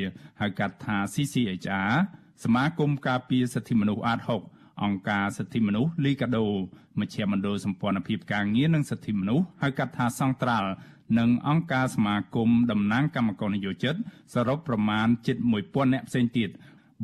[0.41, 1.93] ហៅកាត់ថា CCHR
[2.43, 4.19] សមាគមការពារសិទ្ធិមនុស្សអាត
[4.51, 6.45] 6អង្គការសិទ្ធិមនុស្សលីកាដូ
[6.99, 10.69] មជ្ឈមណ្ឌលសម្ព័ន្ធភាពការងារនិងសិទ្ធិមនុស្សហៅកាត់ថាសង្ត្រាល់
[11.19, 13.95] និងអង្គការសមាគមតំណាងកម្មករនិយោជិត
[14.33, 16.49] សរុបប្រមាណជិត1000នាក់ផ្សេងទៀត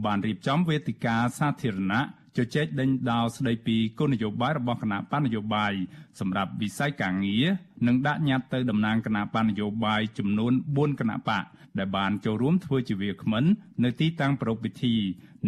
[0.05, 2.01] បានរៀបចំវេទិកាសាធារណៈ
[2.37, 5.73] ជជែកដេញដោលស្ដីពីគោលនយោបាយរបស់គណៈបណ្ឌនយោបាយ
[6.19, 7.45] សម្រាប់វិស័យការងារ
[7.87, 11.43] និងដាក់ញត្តិទៅតំណាងគណៈបណ្ឌនយោបាយចំនួន4គណៈបក
[11.79, 13.43] ដែលបានចូលរួមធ្វើជាវាគ្មិន
[13.83, 14.95] នៅទីតាំងប្រពៃពិធី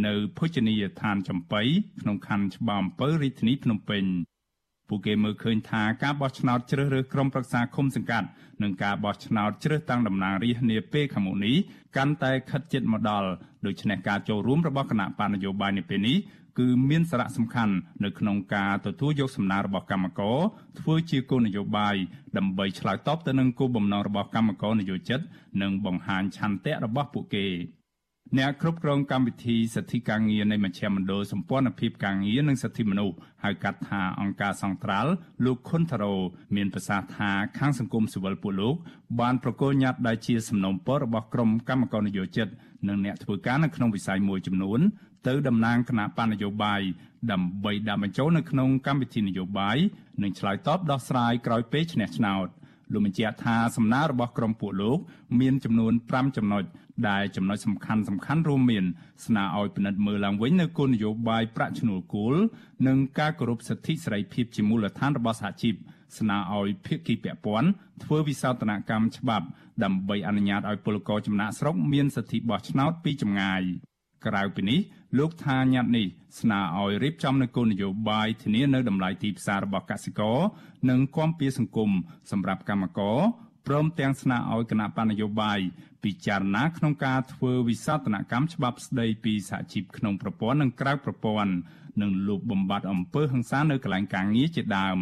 [0.05, 1.61] នៅភោជនីយដ្ឋានចំបៃ
[2.01, 4.05] ក្នុងខណ្ឌច្បារអំពើរាជធានីភ្នំពេញ
[4.89, 8.27] ពួកគេមើលឃើញថាការបោះឆ្នោតជ្រើសរើសក្រុមប្រឹក្សាឃុំសង្កាត់
[8.61, 11.55] និងការបោះឆ្នោតជ្រើសតាំងតំណាងរាស្ត្រនាពេលខាងមុខនេះ
[11.97, 13.29] កាន់តែខិតជិតមកដល់
[13.65, 16.17] ដូច្នេះការចូលរួមរបស់គណៈបកនយោបាយនៅពេលនេះ
[16.59, 20.37] គឺមានសារៈសំខាន់នៅក្នុងការទទួលយកសំណើរបស់កម្មករ
[20.79, 21.95] ធ្វើជាគោលនយោបាយ
[22.37, 25.19] ដើម្បីឆ្លើយតបទៅនឹងគោលបំណងរបស់កម្មករនយោជិត
[25.61, 27.45] និងបង្ហាញឆន្ទៈរបស់ពួកគេ
[28.39, 35.11] អ្នកគ្រប់គ្រងកម្មវិធីសិទ្ធិការងារនៃមជ្ឈមណ្ឌលសម្ព័ន្ធភាពការងារនិងសិទ្ធិមនុស្សហៅកាត់ថាអង្គការសង្ត្រាល់
[35.45, 36.15] លោកខុនថារ៉ូ
[36.55, 38.75] មានប្រសាសន៍ថាខាងសង្គមស៊ីវិលពួកលោក
[39.19, 42.47] បានប្រកល់ញត្តិដែលជាសំណុំពររបស់ក្រុមកម្មករនយោជិត
[42.87, 44.79] និងអ្នកធ្វើការនៅក្នុងវិស័យមួយចំនួន
[45.27, 46.81] ទៅតំណាងគណៈបណ្ឌនយោបាយ
[47.31, 49.77] ដើម្បីដាក់បញ្ចូលនៅក្នុងកម្មវិធីនយោបាយ
[50.23, 52.47] និងឆ្លើយតបដោះស្រាយក្រោយពេលឈ្នះឆ្នោត
[52.93, 54.97] លោកបញ្ជាក់ថាសំណើរបស់ក្រុមពួកលោក
[55.39, 56.63] មានចំនួន5ចំណុច
[57.09, 58.85] ដែលចំណុចសំខាន់សំខាន់រួមមាន
[59.25, 62.35] ស្នើឲ្យពិនិត្យមើលឡើងវិញនៅគោលនយោបាយប្រាក់ឈ្នួលគោល
[62.87, 65.75] និងការគោរពសិទ្ធិសេរីភាពជាមូលដ្ឋានរបស់សហជីព
[66.17, 67.69] ស្នើឲ្យភាគីពាក់ព័ន្ធ
[68.03, 69.45] ធ្វើវិសោធនកម្មច្បាប់
[69.83, 73.63] ដើម្បីអនុញ្ញាតឲ្យពលករចំណាក់ស្រុកមានសិទ្ធិបោះឆ្នោតពីចម្ងាយ
[74.27, 74.79] ក្រៅពីនេះ
[75.17, 76.07] លោកថាញត្តិនេះ
[76.39, 80.37] ស្នើឲ្យរៀបចំនូវគោលនយោបាយធានានៅតម្លៃទីផ្សាររបស់កសិករ
[80.89, 81.91] និងគាំពៀសង្គម
[82.31, 83.19] សម្រាប់កម្មករ
[83.67, 85.59] ព្រមទាំងស្នើឲ្យគណៈបណ្ឌនយោបាយ
[86.03, 91.51] ពិចារណាក្នុងការធ្វើវិសោធនកម្មច្បាប់ស្តីពីសហជីពក្នុងប្រព័ន្ធនិងក្រៅប្រព័ន្ធ
[92.01, 94.97] និងលុបបំបាត់អំពើហិង្សានៅកន្លែងការងារជាដើម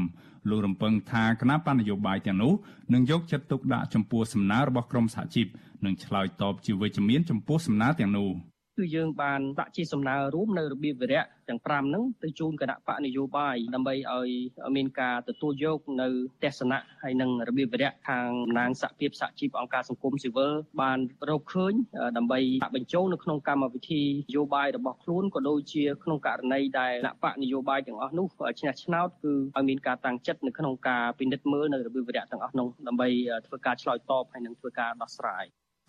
[0.50, 2.54] លោករំពឹងថាគណៈបណ្ឌនយោបាយទាំងនោះ
[2.94, 5.48] នឹងយកចិត្តទុកដាក់ចំពោះសំណើរបស់ក្រមសហជីព
[5.86, 8.30] និងឆ្លើយតបជាវិជ្ជមានចំពោះសំណើទាំងនោះ។
[8.78, 14.30] គឺយើងបានដាក់ជាសំណើរួមនៅរបៀបវិរៈទាំង5ហ្នឹងទៅជូនគណៈបកនយោបាយដើម្បីឲ្យ
[14.76, 16.08] មានការទទួលយកនៅ
[16.44, 21.00] ទស្សនៈហើយនិងរបៀបវិរៈខាងតំណាងសហភាពសហជីពអង្គការសង្គមស៊ីវិលបាន
[21.30, 21.74] រកឃើញ
[22.18, 28.28] ដើម្បីដាក់បញ្ចូលនៅក្នុងកម្មវិធីនយោបាយរបស់ខ្លួនក៏ដូចជាក្នុងករណីដែលគណៈបកនយោបាយទាំងអស់នោះ
[28.60, 33.10] ឈ្នះឆ្នោតគឺឲ្យមានការតាំងចិត្តនៅក្នុងការពិនិត្យមើលនៅរបៀបវិរៈទាំងអស់នោះដើម្បី
[33.48, 35.46] ធ្វើការឆ្លើយតបហើយនិងធ្វើការដោះស្រាយ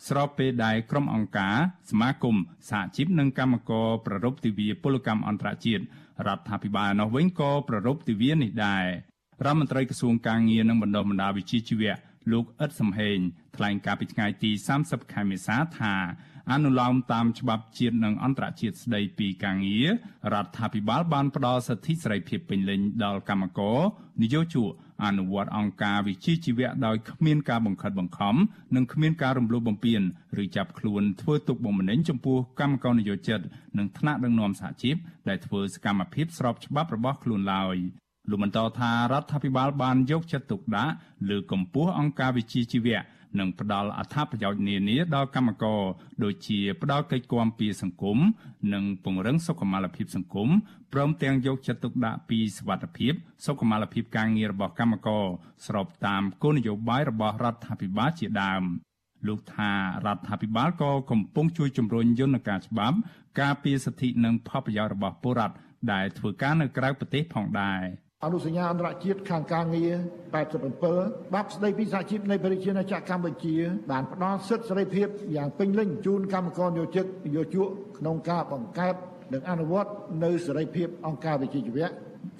[0.09, 1.57] ស្របពេលដែលក្រុមអង្គការ
[1.90, 2.36] សមាគម
[2.70, 5.82] សហជីពនិងកម្មករប្ររពទិវាពលកម្មអន្តរជាតិ
[6.26, 8.86] រដ្ឋាភិបាលនោះវិញក៏ប្ររពទិវានេះដែរ
[9.45, 11.95] រដ្ឋមន្ត្រីក្រសួងការងារនិងបណ្ដុះបណ្ដាលវិជ្ជាជីវៈ
[12.32, 13.18] លោកអ៊ិតសំហេង
[13.57, 14.51] ថ្លែងការពីថ្ងៃទី
[14.82, 15.95] 30ខែមេសាថា
[16.53, 19.88] អនុលោមតាមច្បាប់ជាតិនិងអន្តរជាតិស្តីពីការងារ
[20.34, 23.78] រដ្ឋាភិបាលបានផ្ដល់សិទ្ធិសេរីភាពពេញលេញដល់កម្មករ
[24.22, 24.70] និយោជក
[25.05, 28.36] អនុវត្តអង្គការវិជាជីវៈដោយគ្មានការបង្ខិតបង្ខំ
[28.76, 30.03] និងគ្មានការរំលោភបំពាន
[30.42, 33.40] ឬចាប់ខ្លួនធ្វើទុកបុកម្នេញចំពោះកម្មករនិយោជិត
[33.78, 34.97] និងថ្នាក់ដឹកនាំសហជីព
[35.28, 37.76] ដែលធ្វើសកម្មភាពស្របច្បាប់របស់ខ្លួនឡើយ
[38.30, 40.92] លោកបន្តថារដ្ឋាភិបាលបានយកចិត្តទុកដាក់
[41.30, 43.01] លើកម្ពស់អង្គការវិជាជីវៈ
[43.39, 45.82] និងផ្ដល់អត្ថប្រយោជន៍នានាដល់កម្មករ
[46.23, 48.17] ដូចជាផ្ដល់កិច្ចគាំពារសង្គម
[48.73, 50.49] និងពង្រឹងសុខុមាលភាពសង្គម
[50.93, 53.13] ព្រមទាំងយកចិត្តទុកដាក់ពីសวัสดิភាព
[53.45, 55.25] សុខុមាលភាពការងាររបស់កម្មករ
[55.65, 58.63] ស្របតាមគោលនយោបាយរបស់រដ្ឋាភិបាលជាដើម
[59.27, 59.71] លោកថា
[60.05, 62.97] រដ្ឋាភិបាលក៏កំពុងជួយជំរុញយន្តការច្បាប់
[63.41, 65.55] ការពារសិទ្ធិនិងផលប្រយោជន៍របស់ពលរដ្ឋ
[65.91, 67.82] ដែលធ្វើការនៅក្រៅប្រទេសផងដែរ
[68.24, 69.92] អនុសញ្ញាអន្តរជាតិខាងការងារ
[70.34, 70.34] 87
[71.34, 73.56] បាប់ស្ដីពីសហជីពនៃប្រជាណាចក្រកម្ពុជា
[73.90, 77.06] បានផ្ដល់សិទ្ធិសេរីភាពយ៉ាងពេញលេញជូនកម្មករយោជិក
[77.36, 77.68] យោជក
[77.98, 78.94] ក្នុងការបង្កើត
[79.32, 79.90] និងអនុវត្ត
[80.24, 81.88] នៅសេរីភាពអង្គការវិជ្ជាជីវៈ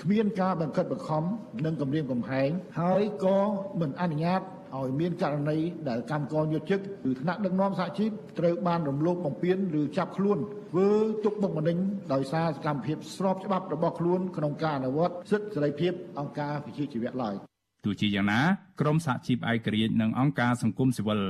[0.03, 1.25] គ្មានការបង្ខិតបង្ខំ
[1.65, 3.39] និងគម្រាមកំហែងហើយក៏
[3.81, 4.41] មិនអនុញ្ញាត
[4.79, 5.59] ឲ្យមានករណី
[5.89, 10.39] ដែលកម្មករយុទ្ធជិកឬថ្នាក់ដឹកនាំសហជីពត្រូវបានរំលោភបំពានឬចាប់ខ្លួន
[10.71, 10.89] ធ្វើ
[11.25, 11.79] ទុកបុកម្នេញ
[12.13, 17.37] ដោយសារសកម្មភាពស្របច្បាប់របស់ខ្លួនក្នុងការអនុវត្តសិទ្ធិសេរីភាពអង្គការវិជាជីវៈឡើយ
[17.85, 18.41] ទោះជាយ៉ាងណា
[18.81, 21.21] ក្រមសហជីពឯករាជ្យនិងអង្គការសង្គមស៊ីវិល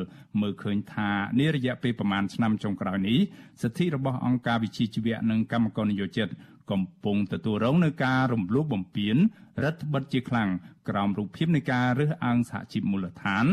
[0.41, 1.09] មើលឃើញថា
[1.41, 3.19] នារយៈពេលប្រមាណឆ្នាំចុងក្រោយនេះ
[3.63, 6.29] សិទ្ធិរបស់អង្គការវិជាជីវៈនិងកម្មករនិយោជិត
[6.71, 9.17] កំពុងទទួលរងនឹងការរំលោភបំពាន
[9.63, 10.51] រដ្ឋបិទជាខ្លាំង
[10.89, 13.47] ក្រោមរូបភាពនៃការរើសអើងសហជីពមូលដ្ឋាន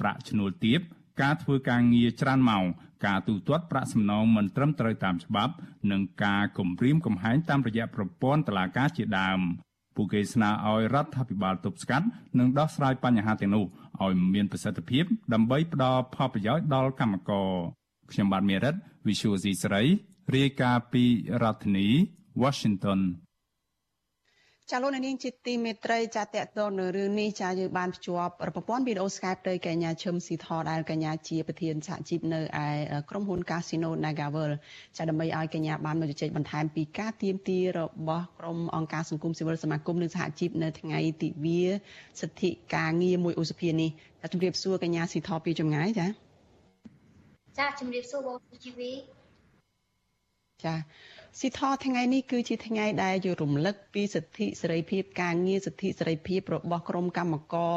[0.00, 0.80] ប្រាក់ឈ្នួលទាប
[1.22, 2.64] ការធ្វើការងារច្រើនម៉ោង
[3.06, 5.54] ការទូទាត់ប្រាក់សំណងមិនត្រឹមត្រូវតាមច្បាប់
[5.90, 9.40] និងការគំរាមកំហែងតាមរយៈប្រព័ន្ធតុលាការជាដើម
[9.96, 12.06] ពួកគេស្នើឲ្យរដ្ឋាភិបាលទប់ស្កាត់
[12.38, 13.64] និងដោះស្រាយបញ្ហាទាំងនោះ
[14.02, 15.04] ឲ្យមានប្រសិទ្ធភាព
[15.34, 17.50] ដើម្បីផ្ដល់ផលប្រយោជន៍ដល់កម្មករ
[18.10, 18.74] ខ្ញុំបាទមេរិត
[19.06, 19.82] Visual C ស្រី
[20.36, 21.04] រាយការណ៍ពី
[21.42, 21.88] រដ្ឋធានី
[22.42, 23.00] Washington
[24.70, 32.68] ចាលោកនាងជាទីមេត្រីចាតតទៅនៅរឿងនេះចាយើងបានភ្ជាប់ប្រព័ន្ធវីដេអូ Skype ទៅកញ្ញាឈឹមស៊ីថដែលកញ្ញាជាប្រធានសហជីពនៅឯ
[33.10, 34.52] ក្រុមហ៊ុន Casino Nagavel
[34.96, 41.62] ចាដើម្បីឲ្យកញ្ញាបានមកជជែកបន្ថែមពីការទៀមទារបស់ក្រុមអង្គការសង្គមស៊ីវិលសមាគមនិងសហជីពនៅថ្ងៃទិវា
[42.20, 43.90] សិទ្ធិការងារមួយឧសភានេះ
[44.22, 46.06] ចាជម្រាបសួរកញ្ញាស៊ីថពីចម្ងាយចា
[47.58, 48.92] ចាជម្រាបសួរបងជីវី
[50.64, 50.74] ចា
[51.40, 57.76] ស៊ីថថ្ងៃនេះគឺជាថ្ងៃដែលយករំលឹកពីសិទ្ធិសេរីភាពការងារសិទ្ធិសេរីភាពរបស់ក្រុមកម្មករ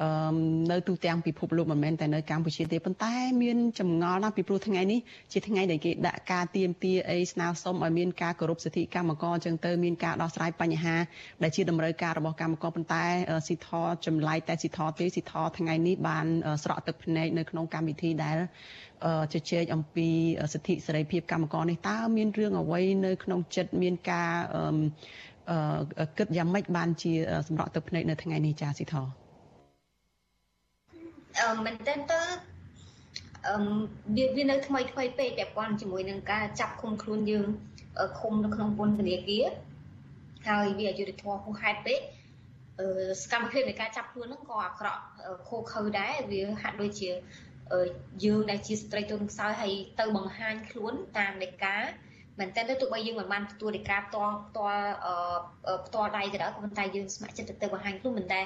[0.00, 0.36] អឺ
[0.72, 5.00] នៅទូទាំងពិភពលោកមិនមែនតែនៅកម្ពុជាទេប៉ុន្តែមានចម្ងល់ណាស់ពីព្រោះថ្ងៃនេះ
[5.32, 10.96] ជាថ្ងៃដែលគេដាក់ការទៀមទាអីស្នើសុំឲ្យមានការគោរពសិទ្ធិកម្មករអញ្ចឹងទៅមានការដោះស្រាយបញ្ហា
[11.42, 13.04] ដែលជាតម្រូវការរបស់កម្មករប៉ុន្តែ
[13.46, 13.68] ស៊ីថ
[14.06, 16.26] ចម្លែកតែស៊ីថទេស៊ីថថ្ងៃនេះបាន
[16.62, 18.36] ស្រក់ទឹកភ្នែកនៅក្នុងកម្មវិធីដែល
[19.32, 20.08] ជជែកអំពី
[20.52, 24.30] សិទ្ធិសេរីភាពកម្មករនេះតើមានរឿងអ្វីនៅក្នុងចិត្តមានការ
[26.18, 27.12] គិតយ៉ាងម៉េចបានជា
[27.48, 29.21] សម្រក់ទឹកភ្នែកនៅថ្ងៃនេះចាស៊ីថអឺ
[31.64, 32.20] មែនតើទៅ
[33.46, 33.54] អឺ
[34.16, 37.46] វាវានៅថ្មីថ្មីពេកពាក់ព័ន្ធជាមួយនឹងការចាប់ឃុំខ្លួនយើង
[38.18, 39.46] ឃុំនៅក្នុងពន្ធនាគារ
[40.48, 42.00] ហើយវាអយុធធម៌ហួសហេតុពេក
[42.80, 42.86] អឺ
[43.22, 45.02] សកម្មភាពនៃការចាប់ខ្លួនហ្នឹងក៏អាក្រក់
[45.48, 47.08] ខូខើដែរវាហាក់ដូចជា
[48.24, 51.76] យើងដែលជាស្ត្រីទុនខ្សោយហើយទៅបង្ហាញខ្លួនតាមលេខា
[52.38, 54.84] មែនតើទៅទោះបីយើងមិនបានទទួលលេខាផ្ទាល់ផ្ទាល់
[55.86, 58.40] ផ្ទាល់ដៃក៏ដោយប៉ុន្តែយើងស្ម័គ្រចិត្តទៅបង្ហាញខ្លួនមិនតែ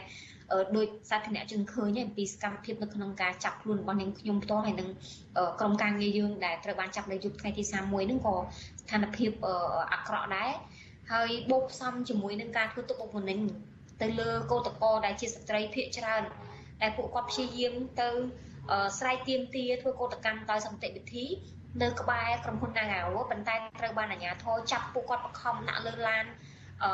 [0.76, 4.88] ដោយសាធារណជនឃើញអំពីសកម្មភាពនៅក្នុងការចាប់ខ្លួនរបស់នាងខ្ញុំផ្ទាល់ហើយនឹង
[5.60, 8.34] ក្រុមការងារយើងដែលត្រូវបានចាប់នៅយប់ថ្ងៃទី31ហ្នឹងក៏
[8.80, 9.30] ស្ថានភាព
[9.92, 10.50] អាក្រក់ដែរ
[11.12, 13.38] ហើយបូកផ្សំជាមួយនឹងការធ្វើទុកបុកម្នេញ
[14.02, 16.22] ទៅលើកោតកោដែលជាស្ត្រីភៀកច្រើន
[16.82, 18.08] ដែលពួកគាត់ព្យាយាមទៅ
[18.98, 21.26] ស្រ័យទៀមទាធ្វើកោតកម្មដោយសន្តិវិធី
[21.82, 26.24] នៅក្បែរក្រុមហ៊ុន Nagawo ប៉ុន្តែត្រូវបានអាជ្ញាធរចាប់ពួកគាត់បង្ខំដាក់លើឡាន
[26.84, 26.92] អឺ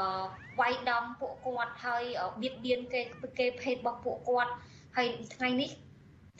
[0.60, 2.04] វាយដំពួកគាត់ហើយ
[2.42, 3.00] បៀតបៀនគេ
[3.38, 4.52] គេភេទរបស់ពួកគាត់
[4.96, 5.70] ហើយថ្ងៃនេះ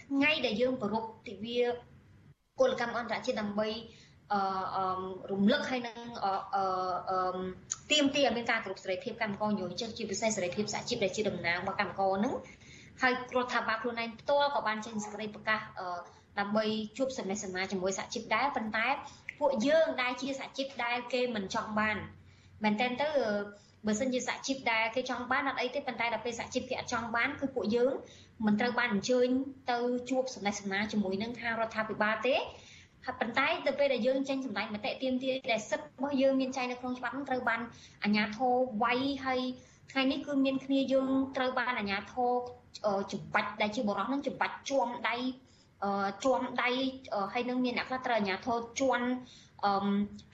[0.03, 1.61] ថ្ងៃដែលយើងប្រពទិវា
[2.61, 3.69] គោលកម្មអន្តរជាតិដើម្បី
[4.33, 4.43] អឺ
[5.33, 7.39] រំលឹកឲ្យនឹងអឺ
[7.91, 12.35] ទៀមទាឲ្យមានការគ្រប់សេរីភាពកម្មករយោជិតជាពិសេសសេរីភាពសហជីពដែលជាតំណាងរបស់កម្មករនឹង
[13.03, 15.61] ហើយរដ្ឋាភិបាលខ្លួនឯងផ្ទាល់ក៏បានចេញសេចក្តីប្រកាស
[16.39, 16.65] ដើម្បី
[16.99, 18.89] ជួបសមាសនាជាមួយសហជីពដែរប៉ុន្តែ
[19.39, 21.97] ពួកយើងដែលជាសហជីពដែលគេមិនចង់បាន
[22.65, 23.09] មែនតើទៅ
[23.87, 27.93] បើសិនជាសហជីពដែលគេចង់បានអត់អីទេប៉ុន្តែដល់ពេលសហជីពគេអត់ចង់បានគឺពួកយើង
[28.47, 29.29] មិនត្រូវបានអញ្ជើញ
[29.71, 29.79] ទៅ
[30.11, 32.37] ជួបសំណេះសំណាលជាមួយនឹងខាងរដ្ឋាភិបាលទេ
[33.05, 37.61] ហើយប៉ុន្តែទៅពេលដែលយើងចេញសម្ដែងមតិទៀមទាដែលសិទ្ធិរបស់យើងមានចែងនៅក្នុងច្បាប់នឹងត្រូវបាន
[38.05, 39.41] អាជ្ញាធរវាយហើយ
[39.93, 42.31] ថ្ងៃនេះគឺមានគ្នាយើងត្រូវបានអាជ្ញាធរ
[43.13, 45.17] ចំបាច់ដែលជាបរោះនឹងចំបាច់ជួមដៃ
[46.25, 46.71] ជួមដៃ
[47.33, 49.07] ហើយនឹងមានអ្នកខ្លះត្រូវអាជ្ញាធរជន់
[49.67, 49.75] អឺ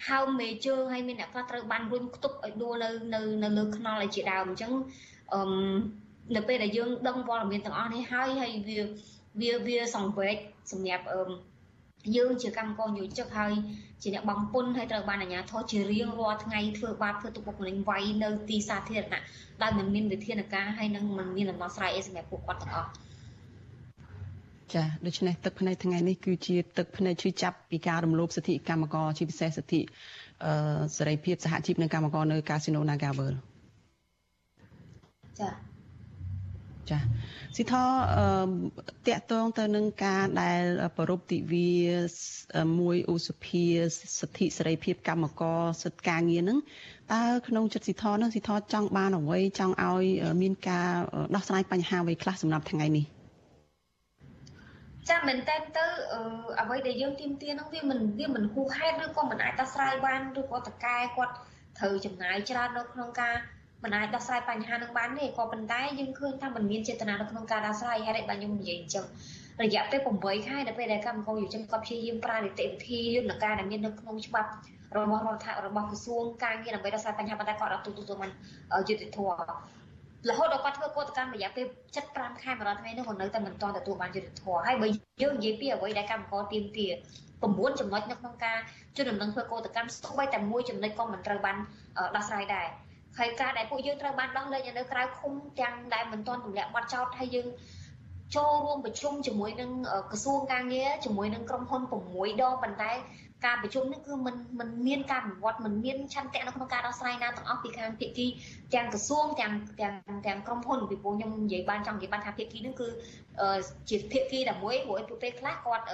[0.09, 4.73] ហើមមេជើងហើយមានអ្នកខ្លះត្រូវបានរុញខ្ទប់ឲ្យដួលនៅនៅនៅលើខ្នល់ឲ្យជាដើមអញ្ចឹង
[5.33, 5.41] អឺ
[6.37, 8.81] នៅពេលដែលយើងដឹងព័ត៌មានទាំងអស់នេះហើយហើយវា
[9.41, 10.37] វាវាសង្វេគ
[10.73, 11.23] សម្រាប់អឺ
[12.17, 13.53] យើងជាកម្មករយោជិកហើយ
[14.03, 19.23] ជាអ្នកបងពុនហើយត្រូវបានអាជ្ញាធរជារៀងរាល់ថ្ងៃធ្វើបាបធ្វើទុកបុកម្នេញវាយនៅទីសាធារណៈ
[19.63, 22.91] ដោយមិនមានវិធានការហើយនឹងមិនមានដំណោះស្រាយអីសម្រាប់ពួកគាត់ទាំងអស់
[24.75, 29.81] ចាដូច្នេះទឹកភ្នែកថ្ងៃនេះគឺជាទឹកភ្នែកឈឺចាប់ពីការរំលោភសិទ្ធិកម្មករជាពិសេសសិទ្ធិ
[30.45, 30.53] អឺ
[30.97, 33.35] សេរីភាពសហជីពនិងកម្មករនៅកាស៊ីណូ Nagavel
[35.41, 35.51] ចា
[36.91, 36.99] ចា
[37.57, 37.75] ស៊ីថ
[38.17, 38.29] អឺ
[39.07, 40.63] តកតងទៅនឹងការដែល
[40.99, 41.71] ប្រពៃទិវា
[42.81, 43.65] មួយឧសភា
[44.19, 46.59] សិទ្ធិសេរីភាពកម្មករសិទ្ធិការងារហ្នឹង
[47.13, 50.05] តើក្នុងចិត្តស៊ីថហ្នឹងស៊ីថចង់បានអ្វីចង់ឲ្យ
[50.43, 50.89] មានការ
[51.35, 53.07] ដោះស្រាយបញ្ហាអ្វីខ្លះសម្រាប់ថ្ងៃនេះ
[55.11, 55.85] ចាមែនតើទៅ
[56.61, 61.35] អ្វីដែលយើងទៀមទាហ្នឹងវាមិនវាមិនហួសហេតុឬក៏មិនអាចដោះស្រាយបានឬក៏តកែគាត់
[61.79, 63.35] ត្រូវចំណាយច្រើននៅក្នុងការ
[63.85, 69.05] មិនអាចដោះស្រាយបញ្ហានឹងបានទេក៏ប៉ុន្តែយើងឃើញថាมันមានចេតនានៅក្នុងការដោះស្រាយហើយបាទខ្ញុំនិយាយអញ្ចឹង
[69.63, 74.51] រយៈពេល8ខែដល់ពេលដែលកម្មករយុវជនគាត់ព្យាយាមប្រើនីតិវិធីយន្តការដែលមាននៅក្នុងច្បាប់
[74.97, 78.31] របស់រដ្ឋរបស់ក្រសួងការងារដើម្បីដោះស្រាយបញ្ហាប៉ុន្តែគាត់អត់ទទួលបាន
[78.89, 79.37] យុត្តិធម៌
[80.27, 81.67] រហូតដល់គាត់ធ្វើកោតកម្មរយៈពេល
[82.05, 84.89] 75ខែ100ថ្ងៃនោះក៏នៅតែមិនទាន់ទទួលបានយុត្តិធម៌ហើយបើ
[85.23, 86.87] យើងនិយាយពីអ្វីដែលកម្មករទៀមទា
[87.33, 88.59] 9ចំណុចនៅក្នុងការ
[88.97, 91.57] ជួយដំណឹងធ្វើកោតកម្មស្បីតែមួយចំណុចក៏មិនត្រូវបាន
[92.17, 92.69] ដោះស្រាយដែរ
[93.19, 97.47] ហើយការដែលពួកយើងត្រូវបានដោះលែងនៅក្រៅឃុំទាំងដែលមិនទាន់ទម្លាក់ប័ណ្ណចោតហើយយើង
[98.37, 99.71] ចូលរួមប្រជុំជាមួយនឹង
[100.11, 102.93] ក្រសួងការងារជាមួយនឹងក្រុមហ៊ុន6ដងប៉ុន្តែ
[103.46, 108.28] ការប្រជុំនេះគឺมันมันមានការវិវត្តมันមានឆន្ទៈនៅក្នុងការដោះស្រាយណាទាំងអស់ពីខាងភាគី
[108.74, 109.96] ទាំងក្រសួងទាំងទាំង
[110.28, 112.88] ទាំងក្រុមហ៊ុនពីព្រោះខ្ញុំនិយាយបានចង់និយាយបានថាភាគីនឹងគឺ
[113.90, 115.86] ជាភាគីតែមួយព្រោះពួកពេលខ្លះគាត់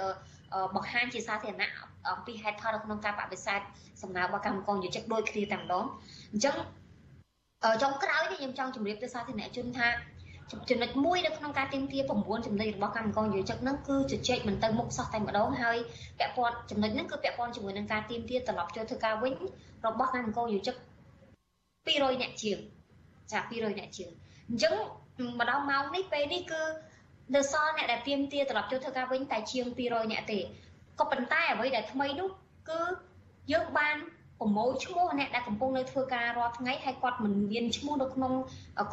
[0.74, 1.70] បង្ហាញជាសាធារណៈ
[2.08, 3.60] អំពីហេតុផលនៅក្នុងការបដិសេធ
[4.02, 5.84] សំណើរបស់កម្មករយុជិកដូចគ្នាតែម្ដង
[6.32, 6.56] អញ្ចឹង
[7.82, 9.88] ចុងក្រោយនេះខ្ញុំចង់ជម្រាបទៅសាធារណជនថា
[10.51, 15.77] ចំណុចមួយនៅក្នុងការទៀមទា9ចំណុចរបស់កម្មករយោជិកហ្នឹងគឺជជែកមិនទៅមុខសោះតែម្ដងហើយ
[16.19, 19.33] ពាក់ព័ន្ធចំណុចហ្នឹងគឺពាក់ព័ន្ធជាមួយនឹងការទៀមទាត្រឡប់ចូលធ្វើការវិញ
[19.85, 20.75] របស់កម្មករយោជិក
[21.85, 22.57] 200អ្នកជាង
[23.31, 24.09] ចា200អ្នកជាង
[24.49, 24.75] អញ្ចឹង
[25.39, 26.61] ម្ដងម៉ោងនេះពេលនេះគឺ
[27.35, 30.39] នៅសល់អ្នកដែលទៀមទាត្រឡប់ចូលធ្វើការវិញតែជាង200អ្នកទេ
[30.99, 32.29] ក៏ប៉ុន្តែអ្វីដែលថ្មីនោះ
[32.69, 32.81] គឺ
[33.51, 33.95] យើងបាន
[34.39, 38.33] ប្រមូលឈ្មោះអ្នកដែលកំពុងនៅធ្វើការរាល់ថ្ងៃហើយគាត់មិនមានឈ្មោះនៅក្នុង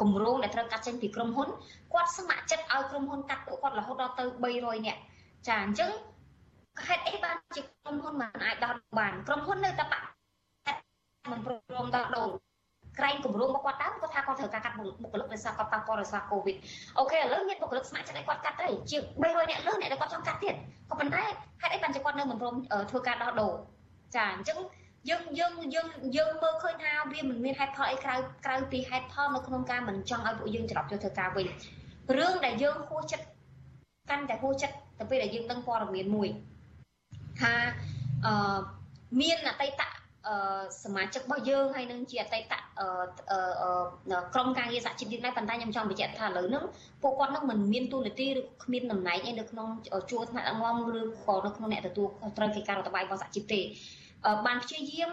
[0.01, 1.49] គម្រោងដែលត្រូវកាត់ចេញពីក្រុមហ៊ុន
[1.93, 4.23] គាត់ស្ម័គ្រចិត្តឲ្យក្រុមហ៊ុនកាត់ពួកគាត់រហូតដល់ទៅ
[4.55, 4.99] 300នាក់
[5.47, 5.91] ចាអញ្ចឹង
[6.87, 10.07] ហេតុអីបានជាក្រុមហ៊ុនមិនអាចដោះបានក្រុមហ៊ុននៅតែបាក់
[11.31, 12.29] មិនព្រមដោះដូរ
[12.99, 16.55] ក្រែងគម្រោងរបស់គាត់តាមគាត់ថាគាត់ត្រូវការកាត់បុគ្គលិកដោយសារគាត់ប៉ះពាល់ដោយសារកូវីដ
[16.99, 20.55] អូខេឥឡូវមានបុគ្គលិកស្ម័គ្រចិត្តឲ្យគាត់កាត់ទៅជា300នាក់លើអ្នកដែលគាត់ចង់កាត់ទៀត
[20.89, 21.23] ក៏ប៉ុន្តែ
[21.61, 22.55] ហេតុអីបានជាគាត់នៅមិនព្រម
[22.91, 23.53] ធ្វើការដោះដូរ
[24.15, 24.57] ចាអញ្ចឹង
[25.09, 25.87] យើងយើងយើង
[26.17, 31.47] យើងមើលឃើញថាវាមិនមានហេតុផលអីក្រៅក្រៅពីហេតុផលនៅក្នុងការមិនចង់ឲ្យពួកយើងច្រឡប់ចូលធ្វើការវិញ
[32.17, 33.25] រឿងដែលយើងហួសចិត្ត
[34.09, 36.27] កាន់តែហួសចិត្តទៅពេលដែលយើងដឹងព័ត៌មានមួយ
[37.41, 37.53] ថា
[38.25, 38.59] អឺ
[39.21, 39.81] មានអតីត
[40.27, 46.63] អឺសមាជិករបស់យើងហើយនឹងជាអតីតអឺក្រុមការងារសហជីពយើងដែរប៉ុន្តែខ្ញុំចង់បញ្ជាក់ថាឥឡូវហ្នឹង
[47.01, 49.67] ពួកគាត់នឹងមិនមានទូនាទីឬគ្មានតំណែងអីនៅក្នុង
[50.11, 53.61] ជួរថ្នាក់ដឹកនាំឬក៏នៅក្នុងអ្នកទទួលត្រូវកិច្ចការរដ្ឋបាលរបស់សហជីពទេ
[54.45, 55.11] បានព្យាយាម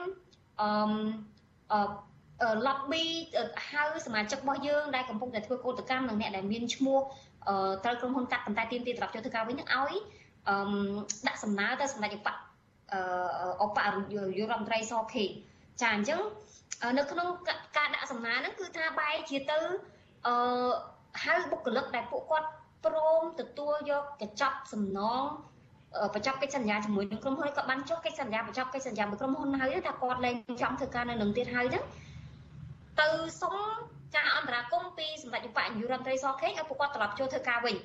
[0.60, 3.04] អឺ lobby
[3.68, 6.98] ហៅសមាជិករបស់យើងដែលកំពុងតែធ្វើកោតកម្មនិងអ្នកដែលមានឈ្មោះ
[7.84, 9.94] ត្រូវក្រុមហ៊ុនកាត់ប៉ុន្តែទៀមទាត្រឡប់ចូលធ្វើការវិញនឹងឲ្យ
[10.48, 10.56] អឺ
[11.26, 12.28] ដាក់សំណើទៅសម្ដេចឧប
[13.62, 13.78] អប
[14.14, 15.24] យុរដ្ឋមន្ត្រីសខេ
[15.82, 16.20] ចាអញ្ចឹង
[16.98, 17.28] នៅក្នុង
[17.76, 19.58] ការដាក់សំណើហ្នឹងគឺថាបែរជាទៅ
[20.26, 20.34] អឺ
[21.24, 22.48] ហៅបុគ្គលិកដែលពួកគាត់
[22.84, 25.24] ព្រមទទួលយកកញ្ចប់សំណង
[26.14, 31.84] បញ្ចប់កិច្ចសន្យាជាមួយនឹងក្រុមហ៊ុនក៏បានចុះកិច្ចសន្យាបញ្ចប់កិច្ចសន្យាមួយក្រុមហ៊ុនហើយថាគាត់លែងចង់ធ្វើការនៅនឹងទៀតហើយហ្នឹង
[33.00, 33.08] ទៅ
[33.42, 33.54] សុំ
[34.16, 37.76] ការអន្តរាគមពីសម្ដេចឧបនាយករដ្ឋមន្ត្រីសខេងឲ្យពួកគាត់ត្រឡប់ចូលធ្វើការវិញ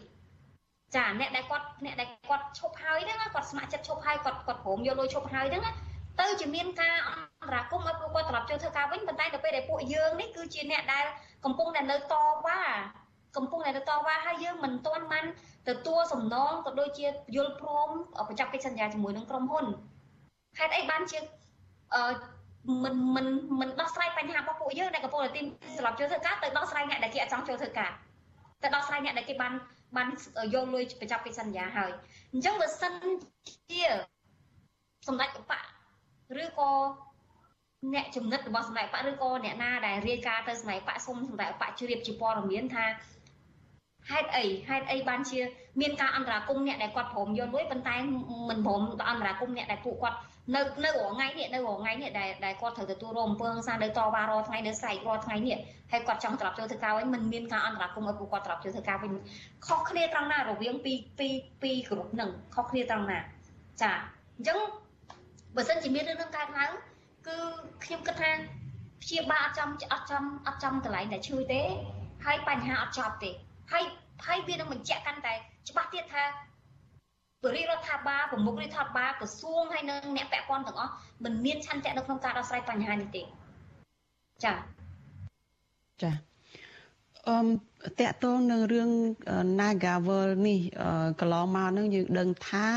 [0.95, 5.63] ចាអ្នកដែលគាត់អ្នកដែលគាត់ឈប់ហើយហ្នឹងគាត់ស្ម័គ្រចិត្តឈប់ហើយគាត់គាត់ព្រមយកលុយឈប់ហើយហ្នឹង
[6.21, 11.05] ទៅជាមានការអន្តរាគមឲ្យពួកគាត់ត្រឡប់ចូលធ្វើការវិញប៉ុន្តែដល់ពេលដែលពួកយើងនេះគឺជាអ្នកដែល
[11.45, 12.13] កំពុងតែនៅត
[12.45, 12.59] វ៉ា
[13.37, 15.25] កំពុងតែតវ៉ាហើយយើងមិនទាន់បាន
[15.69, 17.05] ទទួលសំណងក៏ដូចជា
[17.35, 17.89] យល់ព្រម
[18.29, 19.65] បញ្ចប់កិច្ចសន្យាជាមួយនឹងក្រុមហ៊ុន
[20.59, 21.19] ហេតុអីបានជា
[21.95, 22.01] អឺ
[22.83, 23.27] មិនមិន
[23.59, 25.41] មិនដោះស្រាយបញ្ហារបស់ពួកយើងដែលកំពុងតែទី
[25.77, 27.91] ស្លាប់ចូលធ្វើការទៅដោះស្រាយអ្នកដែលគេអត់ចង់ចូលធ្វើការ
[28.63, 29.53] ទៅដោះស្រាយអ្នកដែលគេបាន
[29.97, 30.07] បាន
[30.53, 31.91] យកលុយបញ្ចប់កិច្ចសន្យាហើយ
[32.33, 32.93] អញ្ចឹងបើសិន
[33.69, 33.83] ជា
[35.07, 35.53] សម្ដេចឧប
[36.43, 36.71] ឬក៏
[37.93, 42.85] អ្នកចំណិតរបស់សម្ដេចបកឬក៏អ្នកណាដែលរាយការណ៍ទៅសម្ដេចបកសុំសម្ដេចបកជ្រាបជាព័ត៌មានថា
[44.11, 45.39] ហេតុអីហេតុអីបានជា
[45.81, 47.95] មានការអន្តរាគមអ្នកដែលគាត់ព្រមយកលុយប៉ុន្តែ
[48.49, 50.17] មិនព្រមអន្តរាគមអ្នកដែលពួកគាត់
[50.55, 55.57] នៅនៅរងថ្ងៃនេះនៅរងថ្ងៃនេះដែលដែលគាត់ត្រូវទទួលរងអំពើហិង្សានៅតវ៉ារាល់ថ្ងៃនៅស្រែករាល់ថ្ងៃនេះ
[55.91, 59.11] ហើយគាត់ចង់ត្រឡប់ចូលធ្វើការវិញមិនមានការអន្តរាគមឲ្យពួកគាត់ត្រឡប់ចូលធ្វើការវិញ
[59.67, 61.27] ខុសគ្នាត្រង់ណារវាងពីពី
[61.61, 63.19] ពីគ្រប់នឹងខុសគ្នាត្រង់ណា
[63.81, 63.91] ចា
[64.37, 64.57] អញ្ចឹង
[65.55, 66.71] បើសិនជាមានរឿងនឹងកើតឡើង
[67.27, 67.37] គឺ
[67.83, 68.31] ខ្ញុំគិតថា
[69.03, 71.61] ព្យាបាលអត់ចំអត់ចំអត់ចំកន្លែងតែជួយទេ
[72.25, 73.31] ហើយបញ្ហាអត់ចប់ទេ
[73.71, 73.83] ហើយ
[74.27, 75.33] ហើយវានឹងបញ្ជាក់កាន់តែ
[75.69, 76.23] ច្បាស់ទៀតថា
[77.43, 80.93] បរិរដ្ឋាភិបាលប្រមុខរដ្ឋាភិបាលក្រសួងហើយនិងអ្នកពាក់ព័ន្ធទាំងអស់
[81.23, 83.21] មិនមានឆន្ទៈនៅក្នុងការដោះស្រាយបញ្ហានេះទេ
[84.43, 84.53] ចា
[86.01, 86.11] ចា
[87.29, 88.89] អឺតកតងនឹងរឿង
[89.59, 90.59] Nagavel នេះ
[91.19, 92.67] កន្លងមកនឹងយើងដឹងថា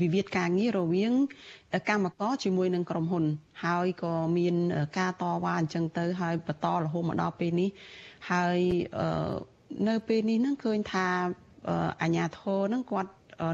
[0.00, 1.12] វិវាទការងាររវាង
[1.88, 3.24] កម្មករជាមួយនឹងក្រុមហ៊ុន
[3.64, 4.54] ហើយក៏មាន
[4.98, 7.70] ការតវ៉ាអញ្ចឹងទៅ ហើយបន្តរហូតមកដល់ពេលនេះ
[8.30, 8.58] ហើយ
[9.88, 11.08] នៅពេលនេះនឹងឃើញថា
[12.02, 13.10] អាញាធរនឹងគាត់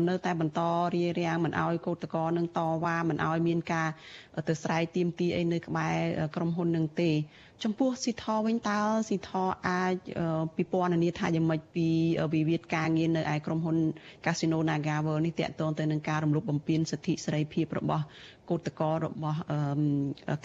[0.09, 0.61] នៅតែបន្ត
[0.95, 3.89] រារាំងមិនអោយកោតក្រនឹងតវ៉ាមិនអោយមានការ
[4.49, 5.95] ទៅស្រែកទាមទារអីនៅក្បែរ
[6.37, 7.11] ក្រុមហ៊ុននឹងទេ
[7.65, 9.31] ចំពោះស៊ីថវិញតើស៊ីថ
[9.69, 9.95] អាច
[10.57, 11.89] ពិពណ៌នាថាយ៉ាងម៉េចពី
[12.35, 13.77] វិវាទការងារនៅឯក្រុមហ៊ុន
[14.25, 18.05] Casino Nagavel នេះតកតងទៅនឹងការរំលោភបំពានសិទ្ធិសេរីភាពរបស់
[18.51, 19.39] កោតក្ររបស់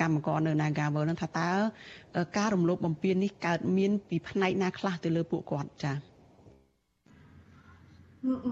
[0.01, 1.49] កម្មករនៅ Nagavel នឹងថាតើ
[2.37, 5.97] ការរំលោភបំពាននេះកើតមានពីផ្នែកណាខ្លះទៅលើពួកគាត់ចា៎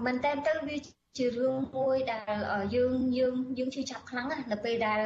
[0.04, 0.76] មែនតើទៅវា
[1.16, 2.36] ជារឿងមួយដែល
[2.74, 5.00] យើងយើងយើងជឿចាប់ខ្លាំងណាស់នៅពេលដែល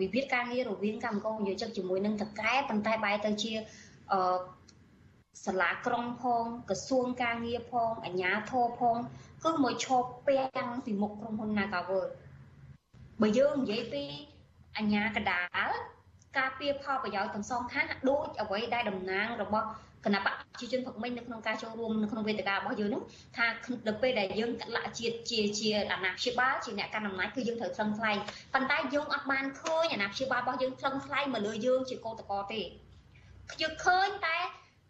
[0.00, 3.52] វិវាទការងាររវាងកម្មករនិយោជិកជាមួយនឹងតកែប៉ុន្តែបែរទៅជា
[4.12, 4.20] អឺ
[5.44, 8.96] សាលាក្រុងផងក្រសួងការងារផងអាជ្ញាធរផង
[9.44, 12.04] គឺមកឈប់ពាំងពីមុខក្រុមហ៊ុន Nagavel
[13.20, 14.04] បើយើងនិយាយពី
[14.76, 15.70] អាជ្ញាកដាល
[16.38, 19.66] ការពៀផលប្រយោជន៍ទាំងសងខាងដូចអ្វីដែលតំណាងរបស់
[20.04, 23.02] គណៈបកប្រជាជនភឹកមិញនៅក្នុងការចូលរួមនៅក្នុងវេទិការបស់យើងនោះ
[23.36, 23.46] ថា
[23.86, 28.18] ដល់ពេលដែលយើងកលៈជាតិជាជាអាណាព្យាបាលជាអ្នកកាន់អំណាចគឺយើងត្រូវថ្លឹងថ្លែង
[28.54, 32.62] ប៉ុន្តែយើងអត់បានឃើញអាណាព្យាបាលរបស់យើងថ្លឹងថ្លែងមកលើយើងជាកោតកោទេ
[33.60, 34.36] យើងឃើញតែ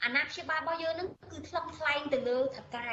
[0.04, 2.92] អាណាព្យាបាលរបស់យើងនឹងគឺថ្លឹងថ្លែងទៅលើថកែ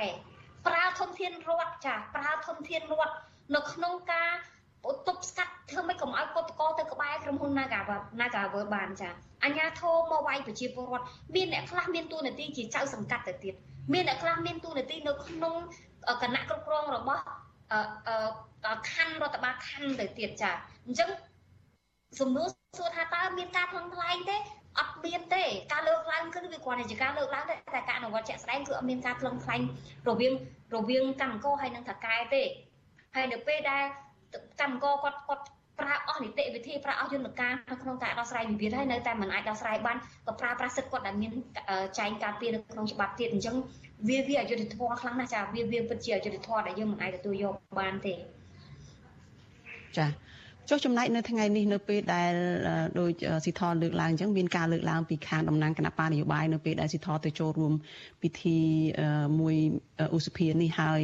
[0.68, 3.16] ប្រើធនធានរដ្ឋចាប្រើធនធានរដ្ឋ
[3.56, 4.32] នៅក្នុងការ
[5.08, 9.10] ទប់ស្កាត់ធ្វើម៉េចកុំឲ្យកត់កទៅក្បែរក្រុមហ៊ុន Nagawer Nagawer បានចា
[9.44, 11.06] អញ្ញាធមមកវាយប្រជាពលរដ្ឋ
[11.36, 13.54] មានអ្នកខ្លះមានតួនាទីជាចៅសង្កាត់ទៅទៀត
[13.94, 15.56] មានអ្នកខ្លះមានតួនាទីនៅក្នុង
[16.22, 17.22] គណៈគ្រប់គ្រងរបស់
[18.92, 20.52] ខណ្ឌរដ្ឋបាលខណ្ឌទៅទៀតចា
[20.86, 21.10] អញ្ចឹង
[22.20, 22.48] សំណួរ
[22.80, 24.38] សួរថាតើមានការថ្លឹងថ្លែងទេ
[24.80, 29.62] អត់មានទេការលើកឡើងគឺវាគ្រាន់តែជាការលើកឡើងទេតែការអនុវត្តជាក់ស្ដែងគឺអត់មានការថ្លឹងថ្លែង
[30.10, 30.34] រវាង
[30.76, 32.44] រវាងកម្មករហើយនិងថកែទេ
[33.16, 33.84] ហើយនៅពេលដែល
[34.62, 35.44] កម្មករគាត់គាត់
[35.80, 39.98] ប្រើអស់នីតិវិធីប្រើអស់យន្តការនៅក្នុងការដោះស្រាយវិវាទហើយនៅតែមិនអាចដោះស្រាយបាន
[40.28, 41.32] ក៏ប្រើប្រាស់សិទ្ធិគាត់ដែលមាន
[42.00, 43.56] ចែងការពារនៅក្នុងច្បាប់ទៀតអញ្ចឹង
[44.10, 48.14] វាវាអយុត្តិធម៌ខ្លាំងណាស់ចាវាវាពិតជាអយុត្តិធម៌ដែលយើងមិនអាចទទួលយកបានទេ
[49.98, 50.08] ចា
[50.70, 52.34] ចុះចំណែកនៅថ្ងៃនេះនៅពេលដែល
[53.00, 53.12] ដោយ
[53.46, 57.74] ស៊ីថលើកឡើងអញ្ចឹងមានការលើកឡើងពីខាងតំណាងគណៈបកនយោបាយនៅពេលដែលស៊ីថទៅចូលរួម
[58.22, 58.58] ពិធី
[59.40, 59.56] មួយ
[60.16, 61.02] ឧសភានេះហើយ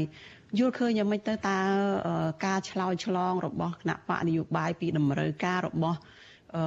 [0.60, 1.58] យល់ឃើញយ៉ាងម៉េចទៅតើ
[2.46, 5.98] ការឆ្លោយឆ្លងរបស់គណៈបកនយោបាយពីតម្រូវការរបស់
[6.56, 6.64] អឺ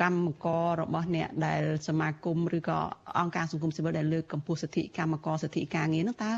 [0.00, 2.78] កម្មកររបស់អ្នកដែលសមាគមឬក៏
[3.18, 6.30] អង្គការសង្គមស៊ីវិលដែលលើកកម្ពស់សិទ្ធិកម្មករសិទ្ធិការងារនោះតើ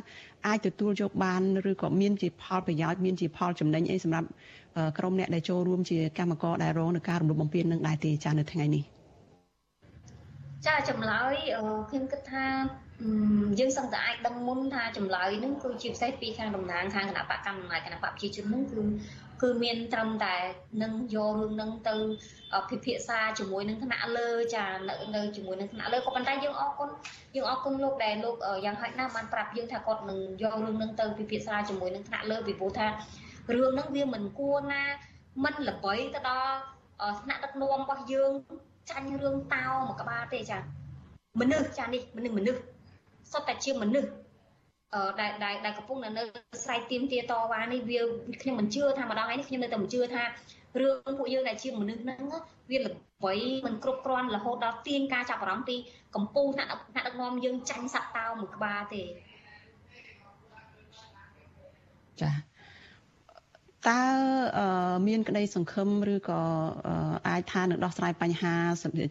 [0.47, 4.29] អាចទទួលយកបានឬក៏មានជាផលប្រយោជន៍មានជាផលចំណេញអីសម្រាប់
[4.99, 8.83] ក្រុមអ្នកដែលចូលរួមជាកម្មករដែលរងនឹងការរំលោភបំពាននឹងដែរទេចានៅថ្ងៃនេះ
[10.67, 11.35] ចាចម្លើយ
[11.91, 12.47] ខ្ញុំគិតថា
[13.59, 18.81] យើងសឹងតែអាចដឹងមុនថាចម្លើយនឹងគឺជាពិសេសពីខាងតំណាងខាងគណៈបកកម្មាធិការគណៈបកប្រជាជននឹងគឺ
[19.43, 20.35] គឺមានត្រឹមតែ
[20.83, 21.95] នឹងយករឿងនឹងទៅ
[22.71, 26.89] ពិភាក្សាជាមួយនឹងថ្នាក់លើចានៅនៅជាមួយនឹងថ្នាក់លើក៏ប៉ុន្តែយើងអរគុណ
[27.37, 32.87] យើងអរគុណលោកដែលលោកយ៉ាងហោចណាស់បានប្រាប់យើងថាគាត់នឹងយករឿងនឹងទៅពិភាក្សាជាមួយនឹងថ្នាក់លើពីព្រោះថា
[33.55, 34.83] រឿងហ្នឹងវាមិនគួរណា
[35.45, 36.55] មិនល្បីទៅដល់
[37.23, 38.33] ថ្នាក់ដឹកនាំរបស់យើង
[38.91, 40.59] ចាញ់រឿងតោមួយក្បាលទេចា
[41.41, 42.61] មនុស្សចានេះមនុស្សមនុស្ស
[43.33, 44.11] សុទ្ធតែជាមនុស្ស
[44.95, 46.23] អឺដែលដែលដែលកំពុងនៅ
[46.65, 48.01] ស្រែកទៀមទាតវ៉ានេះវា
[48.43, 50.23] ខ្ញុំមិនជឿថាម្ដងហើយនេះខ្ញុំនៅតែមិនជឿថា
[50.81, 52.19] រឿងពួកយើងដែលជាមនុស្សហ្នឹង
[52.71, 53.35] វាល្បី
[53.67, 55.77] មិនគ្រប់គ្រាន់រហូតដល់ទាញការចាប់អារម្មណ៍ពី
[56.15, 59.03] កម្ពុជាថ្នាក់ថ្នាក់ដឹកនាំយើងចាញ់សត្វតោមួយក្បាលទេ
[62.23, 62.33] ចា
[63.89, 64.03] តើ
[65.09, 66.41] មានក្តីសង្ឃឹមឬក៏
[67.29, 68.55] អាចថានឹងដោះស្រាយបញ្ហា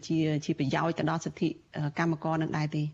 [0.08, 1.48] ជាជាប្រយោជន៍ទៅដល់សិទ្ធិ
[1.98, 2.84] កម្មករនឹងដែរទេ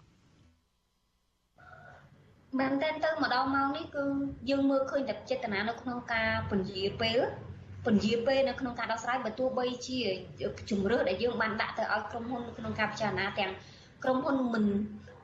[2.56, 4.04] មែនតើទៅម្ដងមកនេះគឺ
[4.50, 7.18] យើងមើលឃើញតែចេតនានៅក្នុងការពន្យាពេល
[7.86, 9.98] ពន្យាពេលនៅក្នុងការដោះស្រាយបើទោះបីជា
[10.70, 13.52] ជំរឿដែលយើងបានដាក់ទៅឲ្យក្រុមហ៊ុននៅក្នុងការពិចារណាទាំង
[14.04, 14.64] ក្រុមហ៊ុនមិន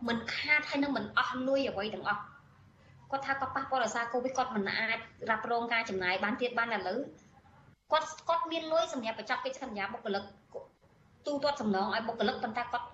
[0.08, 2.22] មិនខាតហើយនឹងមិនអស់លុយអ្វីទាំងអស់
[3.10, 4.98] គាត់ថាគាត់ប៉ះពាល់ដោយសារកូវីដគាត់មិនអាច
[5.30, 6.98] រ៉ាប់រងការចំណាយបានទៀតបានឥឡូវ
[7.92, 10.24] គាត់គាត់មានលុយសម្រាប់បញ្ចប់កិច្ចសន្យាបុគ្គលិក
[11.26, 12.86] ទូទាត់សំណងឲ្យបុគ្គលិកប៉ុន្តែគាត់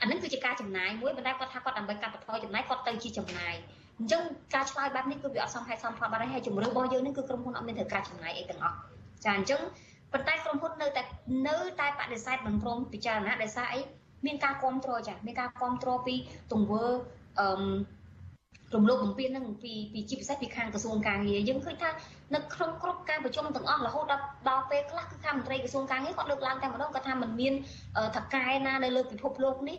[0.00, 3.54] អានឹងគឺជាការចំណាយមួយប៉ុន្តែគាត់ថាគាត់ដើម្បីកាត់បន្ថយចំណាយគាត់ទៅជាចំណាយ
[3.98, 4.22] អញ្ចឹង
[4.54, 8.76] ការឆ្លើយបែបនេះគឺវាអត់សមហេតុសមផលបានហើយជំរឿរបស់យើងនេះគឺក្រុមហ៊ុនអត់មានត្រូវការចំណាយអីទាំងអស់
[9.24, 9.60] ចាអញ្ចឹង
[10.12, 11.02] ប៉ុន្តែក្រុមហ៊ុននៅតែ
[11.48, 13.80] នៅតែបដិសេធមិនព្រមពិចារណាដោយសារអី
[14.26, 16.14] មានការគ្រប់គ្រងចាមានការគ្រប់គ្រងពី
[16.52, 16.84] ទង្វើ
[17.40, 17.46] អឺ
[18.74, 21.90] រំលោភបំពាននឹងពីពីជាពិសេសពីខាងក្រសួងការងារយើងឃើញថា
[22.34, 27.54] នៅក្នុងគ្រប់ការប្រជុំទាំងអស់រហូតដល់ដល់ពេលខ្លះគឺខាងមន្ត្រីក្រសួងការងារគាត់លើកឡើងតែម្ដងគាត់ថាมันមាន
[28.16, 29.78] ថកែណានៅលើពិភពលោកនេះ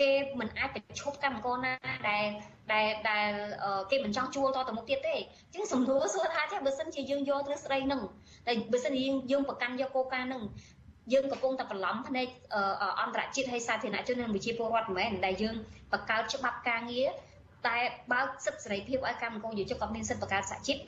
[0.00, 0.10] គេ
[0.40, 1.72] មិនអាចប្រឈប់កម្មករណា
[2.10, 2.26] ដែល
[2.72, 3.30] ដែលដែល
[3.90, 8.02] គេមិនចង់ជួលតទៅមុខទៀតទេអញ្ចឹងសំណួរសួរថាចាបើសិនជាយើងយកទ្រឹស្ដីនឹង
[8.46, 10.42] តែបើសិនជាយើងយើងប្រកាន់យកគោលការណ៍នឹង
[11.12, 12.28] យើងកំពុងតែបន្លំភ្នែក
[13.00, 15.56] អន្តរជាតិហើយសាធារណជននិងប្រជាពលរដ្ឋមិនមែនដែលយើង
[15.92, 17.08] បង្កើតច្បាប់ការងារ
[17.66, 17.76] តែ
[18.12, 20.78] បើកសិទ្ធិសេរីភាពឲ្យកម្មករយុវជនក៏មានសិទ្ធិបង្កើតសហជីព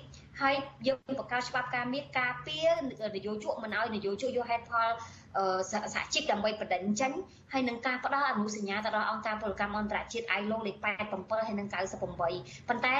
[0.41, 0.55] ហើយ
[0.87, 2.69] យើងបង្កើតច្បាប់ការងារការពារ
[3.17, 4.89] នយោជកមិនឲ្យនយោជកយកហេតុផល
[5.93, 7.13] សហជីពដើម្បីបដិញ្ចេញ
[7.53, 12.97] ហើយនឹងការផ្ដល់អនុសញ្ញាទៅដល់អង្គការពលកម្មអន្តរជាតិ ILO លេខ87ហើយនឹង98ប៉ុន្តែ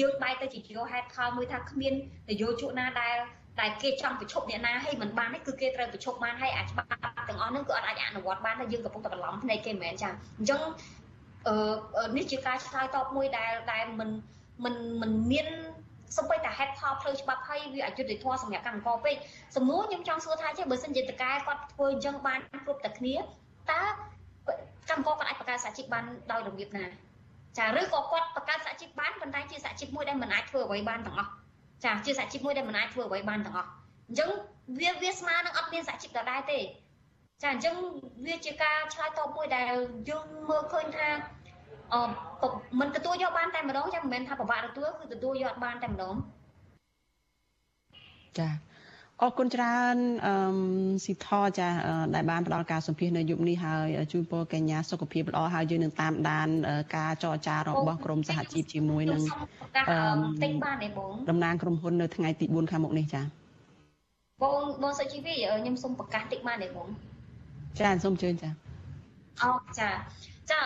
[0.00, 1.94] យើងបែរទៅជាយកហេតុផលមួយថាគ្មាន
[2.30, 3.16] នយោជកណាដែល
[3.60, 6.88] តែគេចង់ប្រជុំអ្នកណាហើយមិនបាននេះគឺគេត្រូវប្រជុំបានហើយអាចច្បាប់
[7.28, 10.08] ទាំងអស់ហ្នឹងគឺអត់អាចអនុវត្តបានហើយយើងកំពុងតែបន្លំភ្នែកគេមិនមែនចា
[10.38, 11.03] អញ្ចឹងអឺ
[12.16, 14.10] នេះជាការឆ្លើយតបមួយដែលដែលមិន
[14.64, 15.48] មិនមិនមាន
[16.16, 19.16] សំបីតែហេតុផលផ្លូវច្បាប់ហើយវាអយុត្តិធម៌សម្រាប់កម្មករពេក
[19.56, 23.82] សំណួរខ្ញុំចង់សួរថាចេះបើសិនជាតកែគាត់ធ្វើអញ្ចឹងបានគ្រប់តែគ្នាតើ
[24.90, 26.84] កម្មករគាត់អាចបង្កើតសហជីពបានដោយរបៀបណា
[27.58, 31.30] ចាឬក៏គាត់បង្កើតសហជីពបានប៉ុន្តែជាសហជីពមួយដែលមិនអាចធ្វើអ្វីបានទាំងអស់
[31.84, 33.68] ចាជាសហជីពមួយដែលមិនអាចធ្វើអ្វីបានទាំងអស់
[34.08, 34.30] អញ្ចឹង
[34.80, 36.58] វាវាស្មើនឹងអត់មានសហជីពដដែលទេ
[37.42, 37.74] ចាអញ្ចឹង
[38.26, 39.72] វាជាការឆ្លើយតបមួយដែល
[40.10, 41.08] យើងមើលឃើញថា
[41.92, 42.00] អឺ
[42.80, 46.14] មិនទទួលយកបានតែម្ដងចាមិនមែនថាពិបាកទទួលគឺទទួលយកបានតែម្ដង
[48.38, 48.48] ចា
[49.22, 50.34] អរគុណច្រើនអឺ
[51.04, 51.28] ស៊ីថ
[51.58, 51.68] ចា
[52.14, 56.48] ដែលបានផ្ដល់ការសម្ភាសនៅយុគនេះហើយជូនពរកញ្ញាសុខភាពល្អហើយយើងនឹងតាមដាន
[56.96, 59.22] ការចរចារបស់ក្រមសហជីពជាមួយនឹង
[59.90, 59.98] អឺ
[60.42, 63.22] ទិញបានទេបងតំណាងក្រុមហ៊ុននៅថ្ងៃទី4ខាងមុខនេះចា
[64.42, 66.88] បងបងសុជីវីខ្ញុំសូមប្រកាសតិចបានទេបង
[67.80, 68.50] ចាសូមជឿចា
[69.42, 69.90] អូចា
[70.50, 70.60] ចា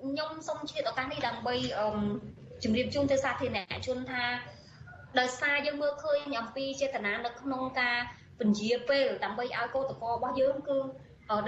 [0.00, 1.54] ខ្ញុំសូមឆ្លៀតឱកាសនេះដើម្បី
[2.62, 4.24] ជម្រាបជូនទៅសាធារណជនថា
[5.20, 7.96] ដោយសារយើងមើលឃើញអំពីចេតនានៅក្នុងការ
[8.40, 10.78] ពន្យាពេលដើម្បីឲ្យកោតក្ររបស់យើងគឺ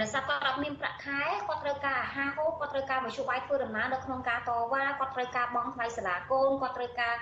[0.01, 7.15] ដោយសារគាត់អត់មានប្រាក់ខែគាត់ត្រូវការអាហារហូបគាត់ត្រូវការមធ្យោបាយធ្វើដំណើរនៅក្នុងការតវ៉ាគាត់ត្រូវការបង់ថ្លៃសាលាកូនគាត់ត្រូវការ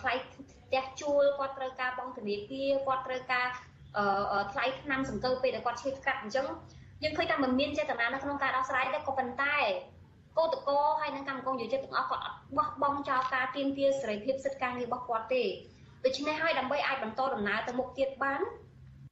[0.00, 3.46] ថ្លៃផ្ទះជួលគាត់ត្រូវការបង់ធនាគារគាត់ត្រូវការ
[4.52, 6.46] ថ្លៃថ្នាំសង្កូវពេលដែលគាត់ឈឺកាត់អញ្ចឹង
[7.02, 9.56] យើងឃើញថាមិនមានចេតនានៅក្នុងការដោះស្រាយទេក៏ប៉ុន្តែ
[10.38, 15.44] កោតកោហើយនឹងកម្មករយុវជនទាំងអស់គាត់អត់បោះបង់ចោលការទៀមទាសេរីភាពសិទ្ធិការងាររបស់គាត់ទេ
[16.04, 18.40] ដូច្នេះហើយដើម្បីអាចបន្តដំណើរទៅមុខទៀតបាន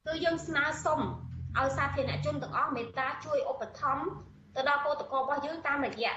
[0.05, 0.99] គឺយើងស្នើសុំ
[1.57, 4.05] ឲ្យសាធារណជនទាំងអស់មេត្តាជួយឧបត្ថម្ភ
[4.55, 6.13] ទៅដល់កោតកោរបស់យើងតាមរយៈ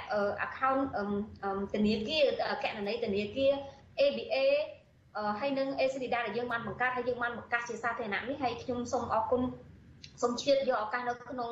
[0.47, 0.83] account
[1.73, 2.25] ធនាគារ
[2.65, 3.53] កណន័យធនាគារ
[4.01, 4.37] ABA
[5.41, 9.43] ហើយនឹង ACDA ដែលយើងបានបង្កើតហើយយើងបានបង្កាសជាសាធារណៈនេះហើយខ្ញុំសូមអរគុណ
[10.21, 11.51] សូមជ្រាបយកឱកាសនៅក្នុង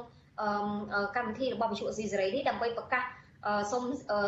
[1.16, 3.04] កម្មវិធីរបស់វិទ្យុអស៊ីសេរីនេះដើម្បីប្រកាស
[3.72, 3.82] សូម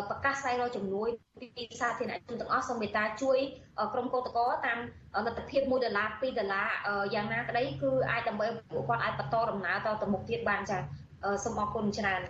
[0.09, 1.47] ប្រកាសផ្សាយរកជំនួយពី
[1.79, 3.37] សាធារណជនទាំងអស់សូមមេត្តាជួយ
[3.93, 4.77] ក្រុមកោតក្រតាម
[5.25, 6.67] លទ្ធភាព1ដុល្លារ2ដុល្លារ
[7.13, 10.77] យ៉ាងណាក្តីគឺអាចដើម្បីពួកគាត់អាចបន្តដំណើរតទៅមុខទៀតបានចា
[11.43, 12.21] សូមអរគុណច្រើន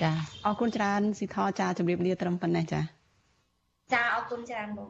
[0.00, 0.10] ចា
[0.46, 2.80] អរគុណច្រើនស៊ីថចាជម្រាបលាត្រឹមប៉ុណ្ណេះចា
[3.94, 4.88] ចាអរគុណច្រើនបង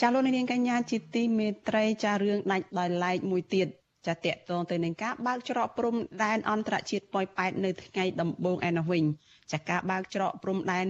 [0.00, 3.66] ចាលោកនាងកញ្ញាជាទីមេត្រីចារឿងដាច់ដោយឡែកមួយទៀត
[4.06, 5.94] ចាតកតងទៅនឹងការបើកច្រកព្រំ
[6.24, 9.04] ដែនអន្តរជាតិប៉ោយប៉ែតនៅថ្ងៃដំបូងឯនោះវិញ
[9.52, 10.86] ចាការបើកច្រកព្រំដែន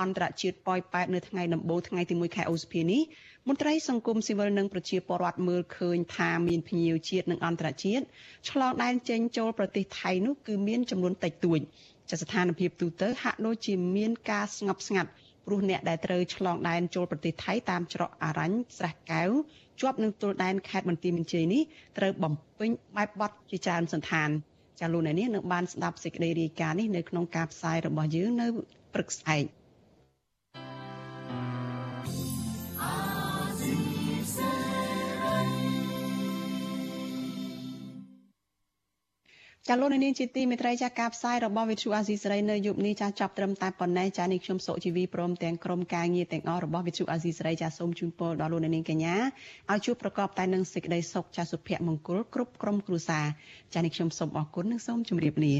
[0.00, 3.00] អន្តរជាតិប៉ោយប៉ែតនៅថ្ងៃដំបូងថ្ងៃទី1ខែឧសភានេះ
[3.48, 8.04] មន្ត្រីសង្គមស៊ីវិលនិងប្រជាពលរដ្ឋមើលឃើញថាមានភ្ញៀវជាតិនិងអន្តរជាតិ
[8.48, 11.60] ឆ្លងដែនចេញចូលប្រទេសថៃនោះគឺមានចំនួនតិចតួច
[12.10, 15.10] ចាស្ថានភាពទូទៅហាក់ដូចជាមានការស្ងប់ស្ងាត់
[15.50, 19.30] ព្រោះអ្នកដែលត្រូវឆ្លងដែនចូលប្រទេសថៃតាមច្រកអរញ្ញស្រះកែវ
[19.80, 21.62] ជាប់នឹងទល់ដែនខេត្តបន្ទាយមានជ័យនេះ
[21.98, 24.28] ត្រូវបំពេញបែបបទជាច្រើនសន្តាន
[24.80, 28.46] ចាលោកអ្នកនេះនឹងបានស្ដាប់សេចក្តីរាយការណ៍នេះនៅក្នុងការផ្សាយរបស់យើងនៅ
[28.94, 29.44] ព្រឹកស្អែក
[39.68, 49.16] ចាលោកនាងជាទីមេត្រីចាការផ្សាយរបស់វិទ្យុអាស៊ីសេរីនៅយប់នេះចាចាប់ត្រឹមតែប៉ុណ្ណេះចានេះខ្ញុំសុជីវីព្រមទាំងក្រុមការងារទាំងអស់របស់វិទ្យុអាស៊ីសេរីចាសូមជូនពរដល់លោកនាងកញ្ញា
[49.70, 53.26] ឲ្យជួបប្រកបតែនឹងសេចក្តីសុខចាសុភមង្គលគ្រប់ក្រុមគ្រួសារ
[53.74, 55.56] ចានេះខ្ញុំសូមអរគុណនិងសូមជម្រាបលា